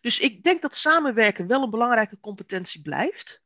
Dus 0.00 0.18
ik 0.18 0.42
denk 0.42 0.62
dat 0.62 0.76
samenwerken 0.76 1.46
wel 1.46 1.62
een 1.62 1.70
belangrijke 1.70 2.20
competentie 2.20 2.82
blijft, 2.82 3.42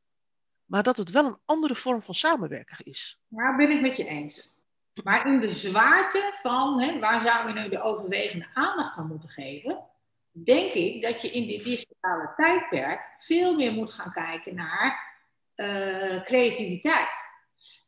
maar 0.64 0.82
dat 0.82 0.96
het 0.96 1.10
wel 1.10 1.24
een 1.24 1.38
andere 1.44 1.74
vorm 1.74 2.02
van 2.02 2.14
samenwerken 2.14 2.84
is. 2.84 3.20
Ja, 3.28 3.56
ben 3.56 3.70
ik 3.70 3.80
met 3.80 3.96
je 3.96 4.04
eens. 4.04 4.58
Maar 5.04 5.26
in 5.26 5.40
de 5.40 5.48
zwaarte 5.48 6.38
van 6.42 6.80
hè, 6.80 6.98
waar 6.98 7.20
zou 7.20 7.48
je 7.48 7.60
nu 7.60 7.68
de 7.68 7.82
overwegende 7.82 8.46
aandacht 8.54 8.96
aan 8.96 9.06
moeten 9.06 9.28
geven, 9.28 9.84
denk 10.30 10.72
ik 10.72 11.02
dat 11.02 11.22
je 11.22 11.30
in 11.30 11.46
dit 11.46 11.64
digitale 11.64 12.32
tijdperk 12.36 13.14
veel 13.18 13.54
meer 13.54 13.72
moet 13.72 13.92
gaan 13.92 14.12
kijken 14.12 14.54
naar 14.54 15.10
uh, 15.56 16.22
creativiteit. 16.22 17.30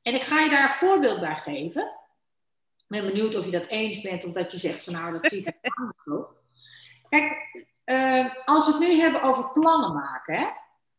En 0.03 0.15
ik 0.15 0.23
ga 0.23 0.41
je 0.41 0.51
daar 0.51 0.63
een 0.63 0.71
voorbeeld 0.71 1.21
bij 1.21 1.37
geven. 1.37 1.83
Ik 2.77 2.85
ben 2.87 3.07
benieuwd 3.07 3.37
of 3.37 3.45
je 3.45 3.51
dat 3.51 3.67
eens 3.67 4.01
bent 4.01 4.25
of 4.25 4.33
dat 4.33 4.53
je 4.53 4.59
zegt 4.59 4.85
van 4.85 4.93
nou, 4.93 5.13
dat 5.13 5.27
ziet 5.27 5.47
er 5.47 5.55
anders 5.79 6.03
zo. 6.03 6.37
Kijk, 7.09 7.67
uh, 7.85 8.35
als 8.45 8.67
we 8.67 8.73
het 8.73 8.81
nu 8.81 9.01
hebben 9.01 9.23
over 9.23 9.51
plannen 9.53 9.93
maken, 9.93 10.35
hè, 10.35 10.47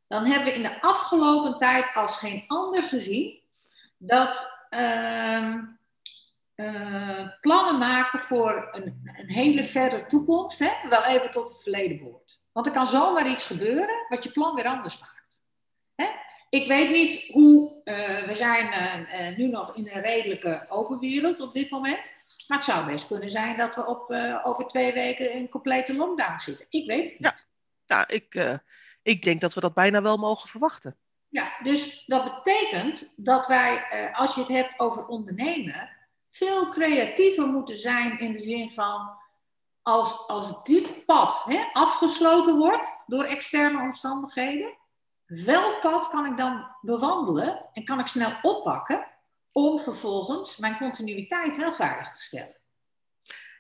dan 0.07 0.25
hebben 0.25 0.45
we 0.45 0.53
in 0.53 0.62
de 0.62 0.81
afgelopen 0.81 1.59
tijd 1.59 1.93
als 1.93 2.17
geen 2.17 2.43
ander 2.47 2.83
gezien 2.83 3.39
dat 3.97 4.63
uh, 4.69 5.57
uh, 6.55 7.27
plannen 7.41 7.77
maken 7.77 8.19
voor 8.19 8.69
een, 8.71 9.12
een, 9.17 9.31
hele 9.31 9.63
verre 9.63 10.05
toekomst, 10.05 10.59
hè, 10.59 10.89
wel 10.89 11.03
even 11.03 11.31
tot 11.31 11.47
het 11.47 11.62
verleden 11.62 11.97
behoort. 11.97 12.43
Want 12.51 12.65
er 12.65 12.71
kan 12.74 12.88
zomaar 12.88 13.29
iets 13.29 13.45
gebeuren 13.45 14.05
wat 14.09 14.24
je 14.24 14.31
plan 14.31 14.55
weer 14.55 14.65
anders 14.65 15.00
maakt. 15.00 15.43
Hè? 15.95 16.07
Ik 16.50 16.67
weet 16.67 16.91
niet 16.91 17.31
hoe, 17.31 17.81
uh, 17.83 18.27
we 18.27 18.35
zijn 18.35 18.67
uh, 18.67 19.38
nu 19.38 19.47
nog 19.47 19.75
in 19.75 19.89
een 19.89 20.01
redelijke 20.01 20.65
open 20.69 21.00
wereld 21.00 21.41
op 21.41 21.53
dit 21.53 21.69
moment. 21.69 22.13
Maar 22.47 22.57
het 22.57 22.65
zou 22.65 22.85
best 22.85 23.07
kunnen 23.07 23.31
zijn 23.31 23.57
dat 23.57 23.75
we 23.75 23.85
op, 23.85 24.12
over 24.43 24.67
twee 24.67 24.93
weken 24.93 25.31
in 25.31 25.41
een 25.41 25.50
complete 25.50 25.95
lockdown 25.95 26.39
zitten. 26.39 26.65
Ik 26.69 26.88
weet 26.88 27.09
het 27.09 27.19
niet. 27.19 27.45
Ja, 27.85 27.97
ja 27.97 28.07
ik, 28.07 28.59
ik 29.03 29.24
denk 29.24 29.41
dat 29.41 29.53
we 29.53 29.59
dat 29.59 29.74
bijna 29.74 30.01
wel 30.01 30.17
mogen 30.17 30.50
verwachten. 30.50 30.95
Ja, 31.29 31.53
dus 31.63 32.03
dat 32.05 32.43
betekent 32.43 33.13
dat 33.15 33.47
wij, 33.47 33.83
als 34.13 34.35
je 34.35 34.41
het 34.41 34.50
hebt 34.50 34.79
over 34.79 35.07
ondernemen, 35.07 35.95
veel 36.36 36.70
creatiever 36.70 37.48
moeten 37.48 37.77
zijn 37.77 38.20
in 38.20 38.32
de 38.32 38.42
zin 38.42 38.70
van 38.70 39.20
als, 39.82 40.27
als 40.27 40.63
dit 40.63 41.06
pad 41.06 41.44
hè, 41.46 41.70
afgesloten 41.74 42.58
wordt 42.58 43.04
door 43.06 43.24
externe 43.24 43.82
omstandigheden, 43.82 44.77
welk 45.25 45.82
pad 45.82 46.10
kan 46.10 46.25
ik 46.25 46.38
dan 46.38 46.75
bewandelen 46.82 47.70
en 47.74 47.86
kan 47.86 48.00
ik 48.00 48.08
snel 48.08 48.32
oppakken 48.42 49.08
om 49.51 49.80
vervolgens 49.80 50.58
mijn 50.58 50.77
continuïteit 50.77 51.58
wel 51.58 51.72
veilig 51.72 52.12
te 52.12 52.22
stellen? 52.22 52.56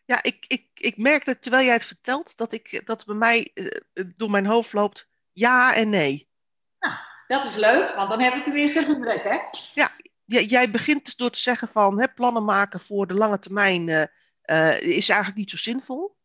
Ja, 0.05 0.23
ik, 0.23 0.45
ik, 0.47 0.67
ik 0.73 0.97
merk 0.97 1.25
dat 1.25 1.41
terwijl 1.41 1.65
jij 1.65 1.73
het 1.73 1.85
vertelt, 1.85 2.37
dat, 2.37 2.53
ik, 2.53 2.81
dat 2.85 3.05
bij 3.05 3.15
mij 3.15 3.51
uh, 3.53 3.67
door 4.15 4.29
mijn 4.29 4.45
hoofd 4.45 4.73
loopt 4.73 5.07
ja 5.31 5.73
en 5.75 5.89
nee. 5.89 6.29
Nou, 6.79 6.95
dat 7.27 7.43
is 7.43 7.55
leuk, 7.55 7.95
want 7.95 8.09
dan 8.09 8.19
hebben 8.19 8.39
we 8.39 8.45
tenminste 8.45 8.83
gesprek, 8.83 9.23
hè? 9.23 9.39
Ja, 9.73 9.91
jij 10.25 10.71
begint 10.71 11.05
dus 11.05 11.15
door 11.15 11.29
te 11.29 11.39
zeggen 11.39 11.67
van 11.67 11.99
hè, 11.99 12.07
plannen 12.07 12.45
maken 12.45 12.79
voor 12.79 13.07
de 13.07 13.13
lange 13.13 13.39
termijn 13.39 13.87
uh, 13.87 14.03
uh, 14.45 14.81
is 14.81 15.09
eigenlijk 15.09 15.39
niet 15.39 15.49
zo 15.49 15.57
zinvol. 15.57 16.17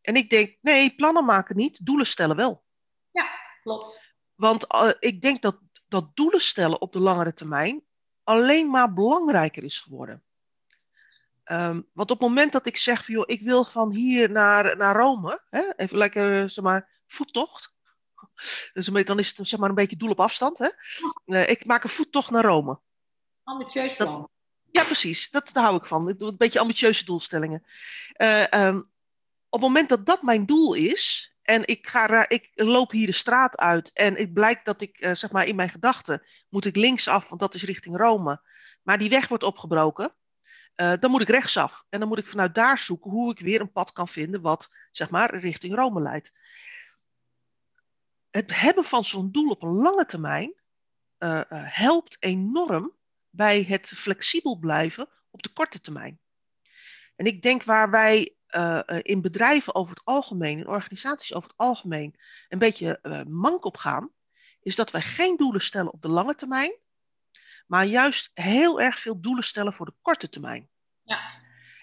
En 0.00 0.16
ik 0.16 0.30
denk, 0.30 0.56
nee, 0.60 0.94
plannen 0.94 1.24
maken 1.24 1.56
niet, 1.56 1.86
doelen 1.86 2.06
stellen 2.06 2.36
wel. 2.36 2.64
Ja, 3.10 3.26
klopt. 3.62 4.14
Want 4.34 4.74
uh, 4.74 4.90
ik 4.98 5.20
denk 5.20 5.42
dat, 5.42 5.58
dat 5.88 6.16
doelen 6.16 6.40
stellen 6.40 6.80
op 6.80 6.92
de 6.92 7.00
langere 7.00 7.34
termijn 7.34 7.84
alleen 8.22 8.70
maar 8.70 8.92
belangrijker 8.92 9.64
is 9.64 9.78
geworden. 9.78 10.24
Um, 11.44 11.88
want 11.92 12.10
op 12.10 12.18
het 12.20 12.28
moment 12.28 12.52
dat 12.52 12.66
ik 12.66 12.76
zeg, 12.76 13.04
van, 13.04 13.14
joh, 13.14 13.24
ik 13.26 13.40
wil 13.40 13.64
van 13.64 13.92
hier 13.92 14.30
naar, 14.30 14.76
naar 14.76 14.96
Rome, 14.96 15.42
hè, 15.50 15.72
even 15.76 15.96
lekker, 15.96 16.50
zeg 16.50 16.64
maar, 16.64 17.02
voettocht. 17.06 17.72
Dus 18.72 18.86
dan 18.86 19.18
is 19.18 19.36
het 19.36 19.48
zeg 19.48 19.58
maar 19.58 19.68
een 19.68 19.74
beetje 19.74 19.96
doel 19.96 20.10
op 20.10 20.20
afstand. 20.20 20.58
Hè? 20.58 20.68
Uh, 21.26 21.48
ik 21.48 21.64
maak 21.64 21.84
een 21.84 21.90
voettocht 21.90 22.30
naar 22.30 22.44
Rome. 22.44 22.80
Ambitieus 23.44 23.96
plan. 23.96 24.20
Dat, 24.20 24.30
ja, 24.70 24.84
precies. 24.84 25.30
Dat, 25.30 25.50
daar 25.52 25.64
hou 25.64 25.76
ik 25.76 25.86
van. 25.86 26.08
Ik 26.08 26.18
doe 26.18 26.28
een 26.28 26.36
beetje 26.36 26.60
ambitieuze 26.60 27.04
doelstellingen. 27.04 27.64
Uh, 28.16 28.46
um, 28.50 28.78
op 29.48 29.60
het 29.60 29.68
moment 29.68 29.88
dat 29.88 30.06
dat 30.06 30.22
mijn 30.22 30.46
doel 30.46 30.74
is, 30.74 31.34
en 31.42 31.66
ik, 31.66 31.86
ga, 31.86 32.28
ik 32.28 32.50
loop 32.54 32.90
hier 32.90 33.06
de 33.06 33.12
straat 33.12 33.56
uit 33.56 33.92
en 33.92 34.16
het 34.16 34.32
blijkt 34.32 34.64
dat 34.64 34.80
ik, 34.80 35.00
uh, 35.00 35.14
zeg 35.14 35.32
maar, 35.32 35.46
in 35.46 35.56
mijn 35.56 35.70
gedachten 35.70 36.22
moet 36.48 36.64
ik 36.64 36.76
linksaf, 36.76 37.28
want 37.28 37.40
dat 37.40 37.54
is 37.54 37.62
richting 37.62 37.96
Rome. 37.96 38.40
Maar 38.82 38.98
die 38.98 39.08
weg 39.08 39.28
wordt 39.28 39.44
opgebroken. 39.44 40.14
Uh, 40.76 40.92
dan 41.00 41.10
moet 41.10 41.20
ik 41.20 41.28
rechtsaf. 41.28 41.84
En 41.88 41.98
dan 42.00 42.08
moet 42.08 42.18
ik 42.18 42.28
vanuit 42.28 42.54
daar 42.54 42.78
zoeken 42.78 43.10
hoe 43.10 43.30
ik 43.30 43.40
weer 43.40 43.60
een 43.60 43.72
pad 43.72 43.92
kan 43.92 44.08
vinden 44.08 44.40
wat, 44.40 44.74
zeg 44.92 45.10
maar, 45.10 45.36
richting 45.36 45.74
Rome 45.74 46.00
leidt. 46.00 46.32
Het 48.30 48.60
hebben 48.60 48.84
van 48.84 49.04
zo'n 49.04 49.30
doel 49.30 49.50
op 49.50 49.62
een 49.62 49.74
lange 49.74 50.06
termijn 50.06 50.54
uh, 51.18 51.40
helpt 51.50 52.16
enorm 52.20 52.92
bij 53.34 53.64
het 53.68 53.88
flexibel 53.88 54.58
blijven 54.58 55.08
op 55.30 55.42
de 55.42 55.52
korte 55.52 55.80
termijn. 55.80 56.18
En 57.16 57.26
ik 57.26 57.42
denk 57.42 57.62
waar 57.62 57.90
wij 57.90 58.34
uh, 58.50 58.80
in 59.02 59.20
bedrijven 59.20 59.74
over 59.74 59.94
het 59.94 60.04
algemeen, 60.04 60.58
in 60.58 60.68
organisaties 60.68 61.34
over 61.34 61.48
het 61.48 61.58
algemeen, 61.58 62.20
een 62.48 62.58
beetje 62.58 62.98
uh, 63.02 63.22
mank 63.22 63.64
op 63.64 63.76
gaan, 63.76 64.10
is 64.60 64.76
dat 64.76 64.90
wij 64.90 65.02
geen 65.02 65.36
doelen 65.36 65.60
stellen 65.60 65.92
op 65.92 66.02
de 66.02 66.08
lange 66.08 66.34
termijn, 66.34 66.72
maar 67.66 67.84
juist 67.84 68.30
heel 68.34 68.80
erg 68.80 69.00
veel 69.00 69.20
doelen 69.20 69.44
stellen 69.44 69.72
voor 69.72 69.86
de 69.86 69.94
korte 70.02 70.28
termijn. 70.28 70.68
Ja. 71.02 71.20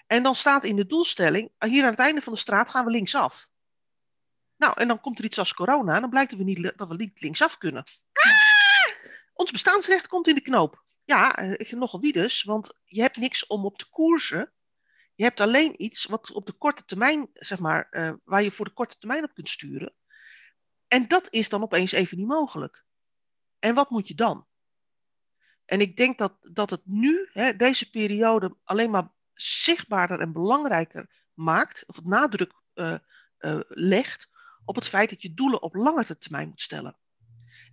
En 0.06 0.22
dan 0.22 0.34
staat 0.34 0.64
in 0.64 0.76
de 0.76 0.86
doelstelling, 0.86 1.50
hier 1.58 1.84
aan 1.84 1.90
het 1.90 1.98
einde 1.98 2.22
van 2.22 2.32
de 2.32 2.38
straat 2.38 2.70
gaan 2.70 2.84
we 2.84 2.90
linksaf. 2.90 3.48
Nou, 4.56 4.74
en 4.76 4.88
dan 4.88 5.00
komt 5.00 5.18
er 5.18 5.24
iets 5.24 5.38
als 5.38 5.54
corona, 5.54 5.94
en 5.94 6.00
dan 6.00 6.10
blijkt 6.10 6.30
dat 6.30 6.38
we 6.38 6.44
niet, 6.44 6.72
dat 6.76 6.88
we 6.88 6.96
niet 6.96 7.20
linksaf 7.20 7.58
kunnen. 7.58 7.84
Ah! 8.12 8.52
Ons 9.32 9.50
bestaansrecht 9.50 10.06
komt 10.06 10.28
in 10.28 10.34
de 10.34 10.40
knoop. 10.40 10.82
Ja, 11.12 11.42
uh, 11.42 11.72
nogal 11.72 12.00
wie 12.00 12.12
dus, 12.12 12.42
want 12.42 12.80
je 12.84 13.00
hebt 13.00 13.16
niks 13.16 13.46
om 13.46 13.64
op 13.64 13.78
te 13.78 13.88
koersen. 13.90 14.52
Je 15.14 15.24
hebt 15.24 15.40
alleen 15.40 15.82
iets 15.82 16.04
wat 16.04 16.32
op 16.32 16.46
de 16.46 16.52
korte 16.52 16.84
termijn, 16.84 17.28
zeg 17.32 17.58
maar, 17.58 17.88
uh, 17.90 18.12
waar 18.24 18.42
je 18.42 18.50
voor 18.50 18.64
de 18.64 18.72
korte 18.72 18.98
termijn 18.98 19.24
op 19.24 19.34
kunt 19.34 19.48
sturen. 19.48 19.94
En 20.88 21.08
dat 21.08 21.26
is 21.30 21.48
dan 21.48 21.62
opeens 21.62 21.92
even 21.92 22.18
niet 22.18 22.26
mogelijk. 22.26 22.84
En 23.58 23.74
wat 23.74 23.90
moet 23.90 24.08
je 24.08 24.14
dan? 24.14 24.46
En 25.64 25.80
ik 25.80 25.96
denk 25.96 26.18
dat, 26.18 26.36
dat 26.40 26.70
het 26.70 26.82
nu, 26.84 27.28
hè, 27.32 27.56
deze 27.56 27.90
periode, 27.90 28.56
alleen 28.64 28.90
maar 28.90 29.12
zichtbaarder 29.34 30.20
en 30.20 30.32
belangrijker 30.32 31.10
maakt, 31.34 31.84
of 31.86 32.04
nadruk 32.04 32.52
uh, 32.74 32.96
legt 33.68 34.30
op 34.64 34.74
het 34.74 34.88
feit 34.88 35.10
dat 35.10 35.22
je 35.22 35.34
doelen 35.34 35.62
op 35.62 35.74
lange 35.74 36.18
termijn 36.18 36.48
moet 36.48 36.62
stellen. 36.62 36.96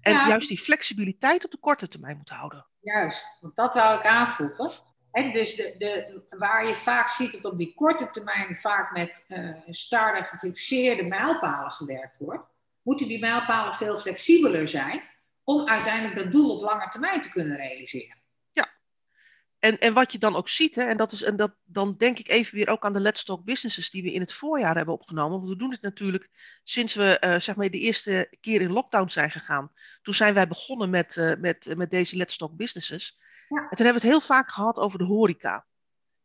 En 0.02 0.14
ja. 0.14 0.28
juist 0.28 0.48
die 0.48 0.60
flexibiliteit 0.60 1.46
op 1.46 1.52
de 1.52 1.60
korte 1.60 1.88
termijn 1.88 2.18
moet 2.18 2.30
houden. 2.30 2.66
Juist, 2.82 3.38
want 3.42 3.56
dat 3.56 3.74
wou 3.74 4.00
ik 4.00 4.06
aanvoegen. 4.06 4.72
En 5.12 5.34
dus 5.34 5.56
de, 5.56 5.76
de, 5.78 6.22
waar 6.38 6.68
je 6.68 6.76
vaak 6.76 7.10
ziet 7.10 7.32
dat 7.32 7.52
op 7.52 7.58
die 7.58 7.74
korte 7.74 8.10
termijn 8.10 8.58
vaak 8.58 8.92
met 8.92 9.26
uh, 9.28 9.56
starre 9.68 10.24
gefixeerde 10.24 11.04
mijlpalen 11.04 11.72
gewerkt 11.72 12.18
wordt, 12.18 12.48
moeten 12.82 13.08
die 13.08 13.20
mijlpalen 13.20 13.76
veel 13.76 13.98
flexibeler 13.98 14.68
zijn 14.68 15.02
om 15.44 15.68
uiteindelijk 15.68 16.20
dat 16.20 16.32
doel 16.32 16.58
op 16.58 16.64
lange 16.64 16.90
termijn 16.90 17.22
te 17.22 17.30
kunnen 17.30 17.58
realiseren. 17.58 18.18
En, 19.60 19.80
en 19.80 19.94
wat 19.94 20.12
je 20.12 20.18
dan 20.18 20.36
ook 20.36 20.50
ziet, 20.50 20.76
hè, 20.76 20.84
en, 20.84 20.98
dat 20.98 21.12
is, 21.12 21.22
en 21.22 21.36
dat, 21.36 21.56
dan 21.64 21.96
denk 21.98 22.20
ik 22.20 22.30
even 22.30 22.56
weer 22.56 22.68
ook 22.68 22.84
aan 22.84 22.94
de 22.94 23.00
Let's 23.00 23.24
Talk 23.24 23.44
Businesses 23.44 23.90
die 23.90 24.04
we 24.04 24.14
in 24.14 24.22
het 24.22 24.34
voorjaar 24.34 24.76
hebben 24.76 24.94
opgenomen. 24.94 25.38
Want 25.38 25.50
we 25.50 25.56
doen 25.56 25.72
het 25.72 25.82
natuurlijk 25.82 26.30
sinds 26.64 26.94
we 26.94 27.18
uh, 27.22 27.40
zeg 27.40 27.56
maar 27.56 27.70
de 27.70 27.80
eerste 27.80 28.38
keer 28.42 28.62
in 28.62 28.72
lockdown 28.72 29.10
zijn 29.10 29.32
gegaan. 29.32 29.72
Toen 30.02 30.14
zijn 30.14 30.34
wij 30.34 30.48
begonnen 30.48 30.90
met, 30.90 31.16
uh, 31.16 31.32
met, 31.38 31.76
met 31.76 31.92
deze 31.92 32.16
Let's 32.16 32.38
Talk 32.38 32.56
Businesses. 32.56 33.20
Ja. 33.50 33.62
En 33.62 33.76
toen 33.76 33.86
hebben 33.86 34.02
we 34.02 34.08
het 34.08 34.18
heel 34.18 34.28
vaak 34.28 34.52
gehad 34.52 34.78
over 34.78 34.98
de 34.98 35.06
horeca. 35.06 35.66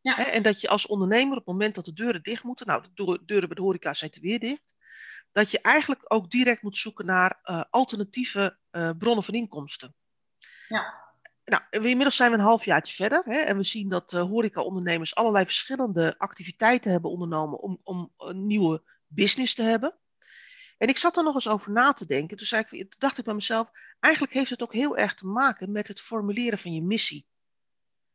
Ja. 0.00 0.14
Hè, 0.14 0.22
en 0.22 0.42
dat 0.42 0.60
je 0.60 0.68
als 0.68 0.86
ondernemer 0.86 1.32
op 1.32 1.46
het 1.46 1.46
moment 1.46 1.74
dat 1.74 1.84
de 1.84 1.92
deuren 1.92 2.22
dicht 2.22 2.42
moeten, 2.42 2.66
nou 2.66 2.84
de 2.94 3.22
deuren 3.24 3.48
bij 3.48 3.56
de 3.56 3.62
horeca 3.62 3.94
zijn 3.94 4.12
weer 4.20 4.40
dicht, 4.40 4.74
dat 5.32 5.50
je 5.50 5.60
eigenlijk 5.60 6.00
ook 6.04 6.30
direct 6.30 6.62
moet 6.62 6.78
zoeken 6.78 7.06
naar 7.06 7.40
uh, 7.44 7.62
alternatieve 7.70 8.58
bronnen 8.98 9.24
van 9.24 9.34
inkomsten. 9.34 9.94
Ja. 10.68 11.12
Nou, 11.44 11.62
inmiddels 11.70 12.16
zijn 12.16 12.30
we 12.30 12.36
een 12.36 12.42
halfjaartje 12.42 12.94
verder 12.94 13.22
hè, 13.24 13.38
en 13.38 13.56
we 13.56 13.64
zien 13.64 13.88
dat 13.88 14.12
uh, 14.12 14.22
horeca-ondernemers 14.22 15.14
allerlei 15.14 15.44
verschillende 15.44 16.14
activiteiten 16.18 16.90
hebben 16.90 17.10
ondernomen 17.10 17.58
om, 17.58 17.80
om 17.82 18.12
een 18.16 18.46
nieuwe 18.46 18.82
business 19.06 19.54
te 19.54 19.62
hebben. 19.62 19.98
En 20.78 20.88
ik 20.88 20.96
zat 20.96 21.16
er 21.16 21.22
nog 21.22 21.34
eens 21.34 21.48
over 21.48 21.72
na 21.72 21.92
te 21.92 22.06
denken. 22.06 22.36
Toen 22.36 22.88
dacht 22.98 23.18
ik 23.18 23.24
bij 23.24 23.34
mezelf, 23.34 23.70
eigenlijk 24.00 24.34
heeft 24.34 24.50
het 24.50 24.62
ook 24.62 24.72
heel 24.72 24.96
erg 24.96 25.14
te 25.14 25.26
maken 25.26 25.72
met 25.72 25.88
het 25.88 26.00
formuleren 26.00 26.58
van 26.58 26.74
je 26.74 26.82
missie. 26.82 27.26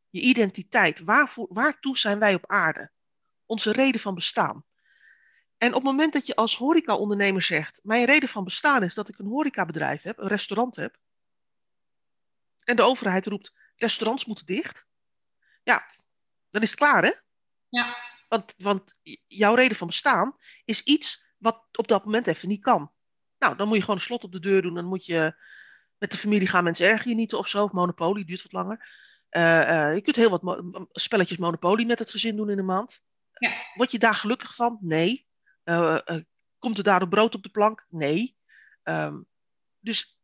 Je 0.10 0.22
identiteit. 0.22 1.00
Waarvoor, 1.00 1.48
waartoe 1.50 1.98
zijn 1.98 2.20
wij 2.20 2.34
op 2.34 2.48
aarde? 2.48 2.92
Onze 3.46 3.72
reden 3.72 4.02
van 4.02 4.16
bestaan. 4.16 4.66
En 5.58 5.68
op 5.68 5.74
het 5.76 5.84
moment 5.84 6.14
dat 6.14 6.26
je 6.26 6.36
als 6.36 6.56
horeca-ondernemer 6.56 7.42
zegt, 7.42 7.80
mijn 7.84 8.06
reden 8.06 8.30
van 8.30 8.44
bestaan 8.44 8.84
is 8.84 8.94
dat 8.94 9.10
ik 9.10 9.20
een 9.20 9.28
horecabedrijf 9.28 10.02
heb, 10.02 10.18
een 10.18 10.28
restaurant 10.28 10.76
heb, 10.76 10.98
en 12.70 12.76
de 12.76 12.82
overheid 12.82 13.26
roept, 13.26 13.56
restaurants 13.76 14.26
moeten 14.26 14.46
dicht, 14.46 14.88
ja, 15.64 15.86
dan 16.50 16.62
is 16.62 16.70
het 16.70 16.80
klaar 16.80 17.04
hè? 17.04 17.12
Ja. 17.70 17.96
Want, 18.28 18.54
want 18.58 19.00
jouw 19.28 19.54
reden 19.56 19.78
van 19.78 19.88
bestaan 19.88 20.36
is 20.66 20.84
iets 20.84 21.24
wat 21.38 21.66
op 21.72 21.88
dat 21.88 22.06
moment 22.06 22.28
even 22.28 22.48
niet 22.48 22.62
kan. 22.62 22.92
Nou, 23.38 23.56
dan 23.56 23.68
moet 23.68 23.76
je 23.76 23.82
gewoon 23.82 23.96
een 23.96 24.02
slot 24.02 24.24
op 24.24 24.32
de 24.32 24.40
deur 24.40 24.62
doen. 24.62 24.74
Dan 24.74 24.86
moet 24.86 25.06
je 25.06 25.36
met 25.98 26.12
de 26.12 26.18
familie 26.18 26.48
gaan, 26.48 26.64
mensen 26.64 26.88
erger 26.88 27.10
je 27.10 27.16
niet 27.16 27.34
of 27.34 27.48
zo. 27.48 27.64
Of 27.64 27.72
Monopoly 27.72 28.26
duurt 28.26 28.42
wat 28.42 28.52
langer. 28.52 28.88
Eh, 29.30 29.88
eh, 29.88 29.96
je 29.96 30.02
kunt 30.02 30.16
heel 30.16 30.40
wat 30.40 30.64
spelletjes 30.92 31.38
Monopoly 31.38 31.86
met 31.86 32.00
het 32.00 32.12
gezin 32.12 32.36
doen 32.36 32.50
in 32.50 32.58
een 32.58 32.66
maand. 32.66 33.02
Ja. 33.34 33.52
Word 33.74 33.92
je 33.92 34.00
daar 34.00 34.16
gelukkig 34.16 34.56
van? 34.56 34.78
Nee. 34.82 35.28
Uh, 35.64 36.00
komt 36.60 36.78
er 36.78 36.84
daardoor 36.84 37.10
brood 37.10 37.36
op 37.36 37.44
de 37.44 37.50
plank? 37.50 37.86
Nee. 37.90 38.38
Um, 38.84 39.28
dus 39.80 40.19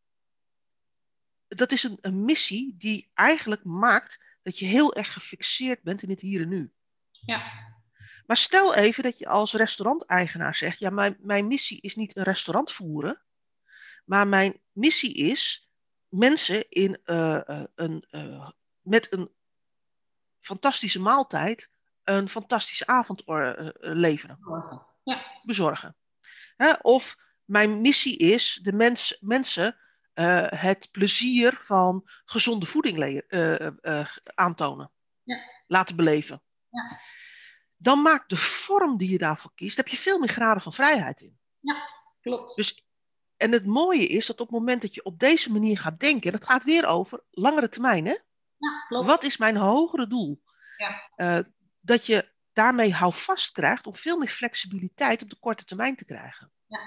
dat 1.48 1.72
is 1.72 1.84
een, 1.84 1.98
een, 2.02 2.25
missie 2.25 2.75
die 2.78 3.12
eigenlijk 3.14 3.64
maakt 3.64 4.24
dat 4.44 4.60
je 4.60 4.66
heel 4.66 4.96
erg 4.96 5.14
gefixeerd 5.14 5.82
bent 5.82 6.02
in 6.02 6.10
het 6.10 6.20
hier 6.20 6.42
en 6.42 6.50
nu. 6.50 6.74
Ja. 7.12 7.52
Maar 8.25 8.38
stel 8.38 8.74
even 8.74 9.04
dat 9.04 9.18
je 9.18 9.28
als 9.28 9.54
restauranteigenaar 9.54 10.56
zegt: 10.56 10.80
ja, 10.80 10.90
mijn, 10.90 11.18
mijn 11.20 11.48
missie 11.48 11.82
is 11.82 11.96
niet 11.96 12.16
een 12.18 12.24
restaurant 12.24 12.72
voeren, 12.72 13.22
maar 14.06 14.28
mijn 14.28 14.62
missie 14.72 15.14
is 15.14 15.70
mensen 16.10 16.70
in, 16.70 17.00
uh, 17.06 17.42
uh, 17.48 17.64
een, 17.75 18.06
uh, 18.12 18.50
met 18.82 19.14
een 19.14 19.32
fantastische 20.40 21.02
maaltijd 21.02 21.70
een 22.06 22.30
fantastische 22.30 22.88
avond 22.88 23.22
leveren. 23.80 24.40
Ja. 25.04 25.25
Bezorgen. 25.44 25.96
Hè? 26.58 26.74
Of 26.82 27.18
mijn 27.46 27.82
missie 27.82 28.18
is 28.18 28.60
de 28.64 28.74
mens, 28.74 29.18
mensen 29.20 29.78
het 30.55 30.89
plezier 30.91 31.60
van 31.62 32.10
gezonde 32.25 32.65
voeding 32.65 33.24
aantonen. 34.24 34.91
Ja. 35.24 35.38
Laten 35.67 35.95
beleven. 35.95 36.41
Ja 36.69 37.00
dan 37.77 38.01
maakt 38.01 38.29
de 38.29 38.38
vorm 38.38 38.98
die 38.98 39.10
je 39.10 39.17
daarvoor 39.17 39.51
kiest, 39.55 39.77
heb 39.77 39.88
je 39.88 39.98
veel 39.98 40.19
meer 40.19 40.29
graden 40.29 40.62
van 40.62 40.74
vrijheid 40.74 41.22
in. 41.22 41.39
Ja, 41.60 41.75
klopt. 42.22 42.55
Dus, 42.55 42.86
en 43.38 43.51
het 43.51 43.65
mooie 43.65 44.07
is 44.07 44.25
dat 44.25 44.39
op 44.39 44.48
het 44.48 44.57
moment 44.57 44.81
dat 44.81 44.93
je 44.93 45.03
op 45.03 45.19
deze 45.19 45.51
manier 45.51 45.77
gaat 45.77 46.00
denken, 46.00 46.31
dat 46.31 46.45
gaat 46.45 46.63
weer 46.63 46.86
over 46.86 47.24
langere 47.31 47.69
termijn, 47.69 48.05
hè? 48.05 48.15
Ja, 48.57 48.86
klopt. 48.88 49.07
Wat 49.07 49.24
is 49.24 49.38
mijn 49.38 49.57
hogere 49.57 50.07
doel? 50.07 50.43
Ja. 50.77 51.10
Uh, 51.15 51.43
dat 51.79 52.05
je 52.05 52.31
daarmee 52.53 52.93
houvast 52.93 53.51
krijgt 53.51 53.88
om 53.88 53.95
veel 53.95 54.17
meer 54.17 54.29
flexibiliteit 54.29 55.22
op 55.22 55.29
de 55.29 55.39
korte 55.39 55.65
termijn 55.65 55.95
te 55.95 56.05
krijgen. 56.05 56.51
Ja. 56.65 56.79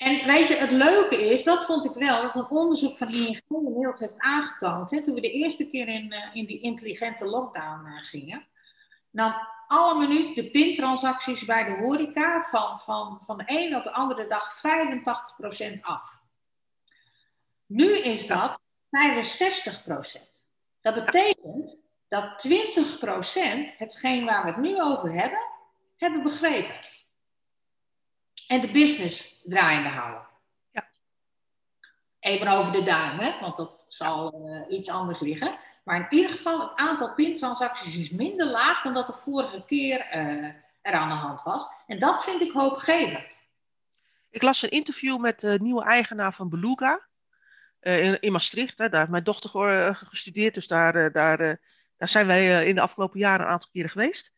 En 0.00 0.26
weet 0.26 0.48
je, 0.48 0.54
het 0.54 0.70
leuke 0.70 1.30
is, 1.30 1.44
dat 1.44 1.64
vond 1.64 1.84
ik 1.84 1.92
wel, 1.92 2.22
dat 2.22 2.34
een 2.34 2.48
onderzoek 2.48 2.96
van 2.96 3.08
ING 3.08 3.40
inmiddels 3.48 4.00
heeft 4.00 4.18
aangetoond, 4.18 4.90
hè, 4.90 5.02
toen 5.02 5.14
we 5.14 5.20
de 5.20 5.32
eerste 5.32 5.70
keer 5.70 5.88
in, 5.88 6.12
uh, 6.12 6.34
in 6.34 6.46
die 6.46 6.60
intelligente 6.60 7.24
lockdown 7.24 7.86
uh, 7.86 8.04
gingen, 8.04 8.46
nam 9.10 9.34
alle 9.66 10.06
minuut 10.06 10.34
de 10.34 10.50
pintransacties 10.50 11.44
bij 11.44 11.64
de 11.64 11.82
horeca 11.82 12.42
van, 12.42 12.80
van, 12.80 13.20
van 13.24 13.38
de 13.38 13.44
ene 13.44 13.76
op 13.76 13.82
de 13.82 13.92
andere 13.92 14.26
dag 14.26 14.62
85% 15.78 15.80
af. 15.80 16.18
Nu 17.66 17.98
is 17.98 18.26
dat 18.26 18.60
65%. 18.60 18.62
Dat 20.80 20.94
betekent 20.94 21.78
dat 22.08 22.46
20% 22.48 23.76
hetgeen 23.76 24.24
waar 24.24 24.44
we 24.44 24.50
het 24.50 24.60
nu 24.60 24.82
over 24.82 25.12
hebben, 25.12 25.40
hebben 25.96 26.22
begrepen. 26.22 26.80
En 28.46 28.60
de 28.60 28.70
business 28.70 29.39
draaiende 29.44 29.88
houden. 29.88 30.26
Ja. 30.70 30.88
Even 32.20 32.48
over 32.48 32.72
de 32.72 32.82
duim, 32.82 33.18
hè, 33.18 33.40
want 33.40 33.56
dat 33.56 33.84
zal 33.88 34.34
uh, 34.34 34.76
iets 34.78 34.88
anders 34.88 35.20
liggen. 35.20 35.58
Maar 35.84 35.96
in 35.96 36.06
ieder 36.10 36.30
geval, 36.30 36.60
het 36.60 36.76
aantal 36.76 37.14
pintransacties 37.14 37.96
is 37.96 38.10
minder 38.10 38.46
laag 38.46 38.82
dan 38.82 38.94
dat 38.94 39.06
de 39.06 39.12
vorige 39.12 39.64
keer 39.66 39.98
uh, 39.98 40.44
er 40.82 40.92
aan 40.92 41.08
de 41.08 41.14
hand 41.14 41.42
was. 41.42 41.68
En 41.86 41.98
dat 41.98 42.24
vind 42.24 42.40
ik 42.40 42.52
hoopgevend. 42.52 43.48
Ik 44.30 44.42
las 44.42 44.62
een 44.62 44.70
interview 44.70 45.18
met 45.18 45.40
de 45.40 45.58
nieuwe 45.60 45.84
eigenaar 45.84 46.32
van 46.32 46.48
Beluga 46.48 47.06
uh, 47.80 48.04
in, 48.04 48.20
in, 48.20 48.32
Maastricht. 48.32 48.78
Hè. 48.78 48.88
Daar 48.88 48.98
heeft 48.98 49.10
mijn 49.10 49.24
dochter 49.24 49.94
gestudeerd, 49.94 50.54
dus 50.54 50.66
daar, 50.66 51.12
daar, 51.12 51.60
daar 51.96 52.08
zijn 52.08 52.26
wij 52.26 52.66
in 52.66 52.74
de 52.74 52.80
afgelopen 52.80 53.18
jaren 53.18 53.46
een 53.46 53.52
aantal 53.52 53.70
keren 53.72 53.90
geweest. 53.90 54.32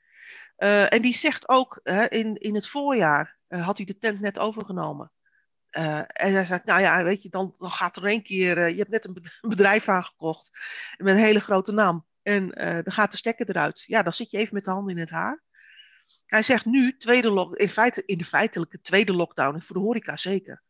en 0.57 1.03
die 1.03 1.15
zegt 1.15 1.49
ook, 1.49 1.81
in, 2.09 2.37
in 2.37 2.55
het 2.55 2.69
voorjaar 2.69 3.37
had 3.61 3.77
hij 3.77 3.87
de 3.87 3.99
tent 3.99 4.21
net 4.21 4.39
overgenomen. 4.39 5.13
Uh, 5.73 5.99
en 5.99 6.33
hij 6.33 6.45
zei, 6.45 6.61
nou 6.65 6.81
ja, 6.81 7.03
weet 7.05 7.23
je, 7.23 7.29
dan, 7.29 7.55
dan 7.59 7.71
gaat 7.71 7.97
er 7.97 8.05
één 8.05 8.23
keer, 8.23 8.59
uh, 8.59 8.69
je 8.69 8.77
hebt 8.77 8.91
net 8.91 9.07
een 9.07 9.23
bedrijf 9.41 9.89
aangekocht 9.89 10.51
met 10.97 11.15
een 11.15 11.23
hele 11.23 11.41
grote 11.41 11.73
naam. 11.73 12.07
En 12.23 12.49
dan 12.85 12.93
gaat 12.93 13.11
de 13.11 13.17
stekker 13.17 13.49
eruit. 13.49 13.83
Ja, 13.87 14.03
dan 14.03 14.13
zit 14.13 14.31
je 14.31 14.39
even 14.39 14.55
met 14.55 14.65
de 14.65 14.71
handen 14.71 14.95
in 14.95 15.01
het 15.01 15.11
haar. 15.11 15.43
Hij 16.27 16.43
zegt 16.43 16.65
nu, 16.65 16.97
tweede 16.97 17.55
in, 17.57 17.69
feite, 17.69 18.03
in 18.07 18.19
de 18.19 18.25
feitelijke 18.25 18.81
tweede 18.81 19.13
lockdown, 19.13 19.61
voor 19.61 19.77
de 19.77 19.83
horeca 19.83 20.17
zeker. 20.17 20.63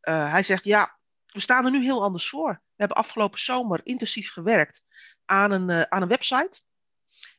hij 0.00 0.42
zegt, 0.42 0.64
ja, 0.64 0.98
we 1.26 1.40
staan 1.40 1.64
er 1.64 1.70
nu 1.70 1.82
heel 1.82 2.02
anders 2.02 2.28
voor. 2.28 2.52
We 2.52 2.74
hebben 2.76 2.96
afgelopen 2.96 3.38
zomer 3.38 3.80
intensief 3.84 4.32
gewerkt 4.32 4.82
aan 5.24 5.50
een, 5.50 5.90
aan 5.90 6.02
een 6.02 6.08
website. 6.08 6.60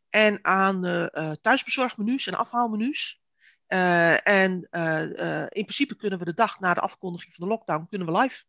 En 0.09 0.39
aan 0.41 1.09
thuisbezorgmenu's 1.41 2.27
en 2.27 2.35
afhaalmenu's. 2.35 3.21
Uh, 3.67 4.27
en 4.27 4.67
uh, 4.71 5.03
uh, 5.03 5.41
in 5.41 5.63
principe 5.63 5.95
kunnen 5.95 6.19
we 6.19 6.25
de 6.25 6.33
dag 6.33 6.59
na 6.59 6.73
de 6.73 6.79
afkondiging 6.79 7.35
van 7.35 7.47
de 7.47 7.53
lockdown 7.53 7.87
kunnen 7.89 8.07
we 8.07 8.19
live. 8.19 8.43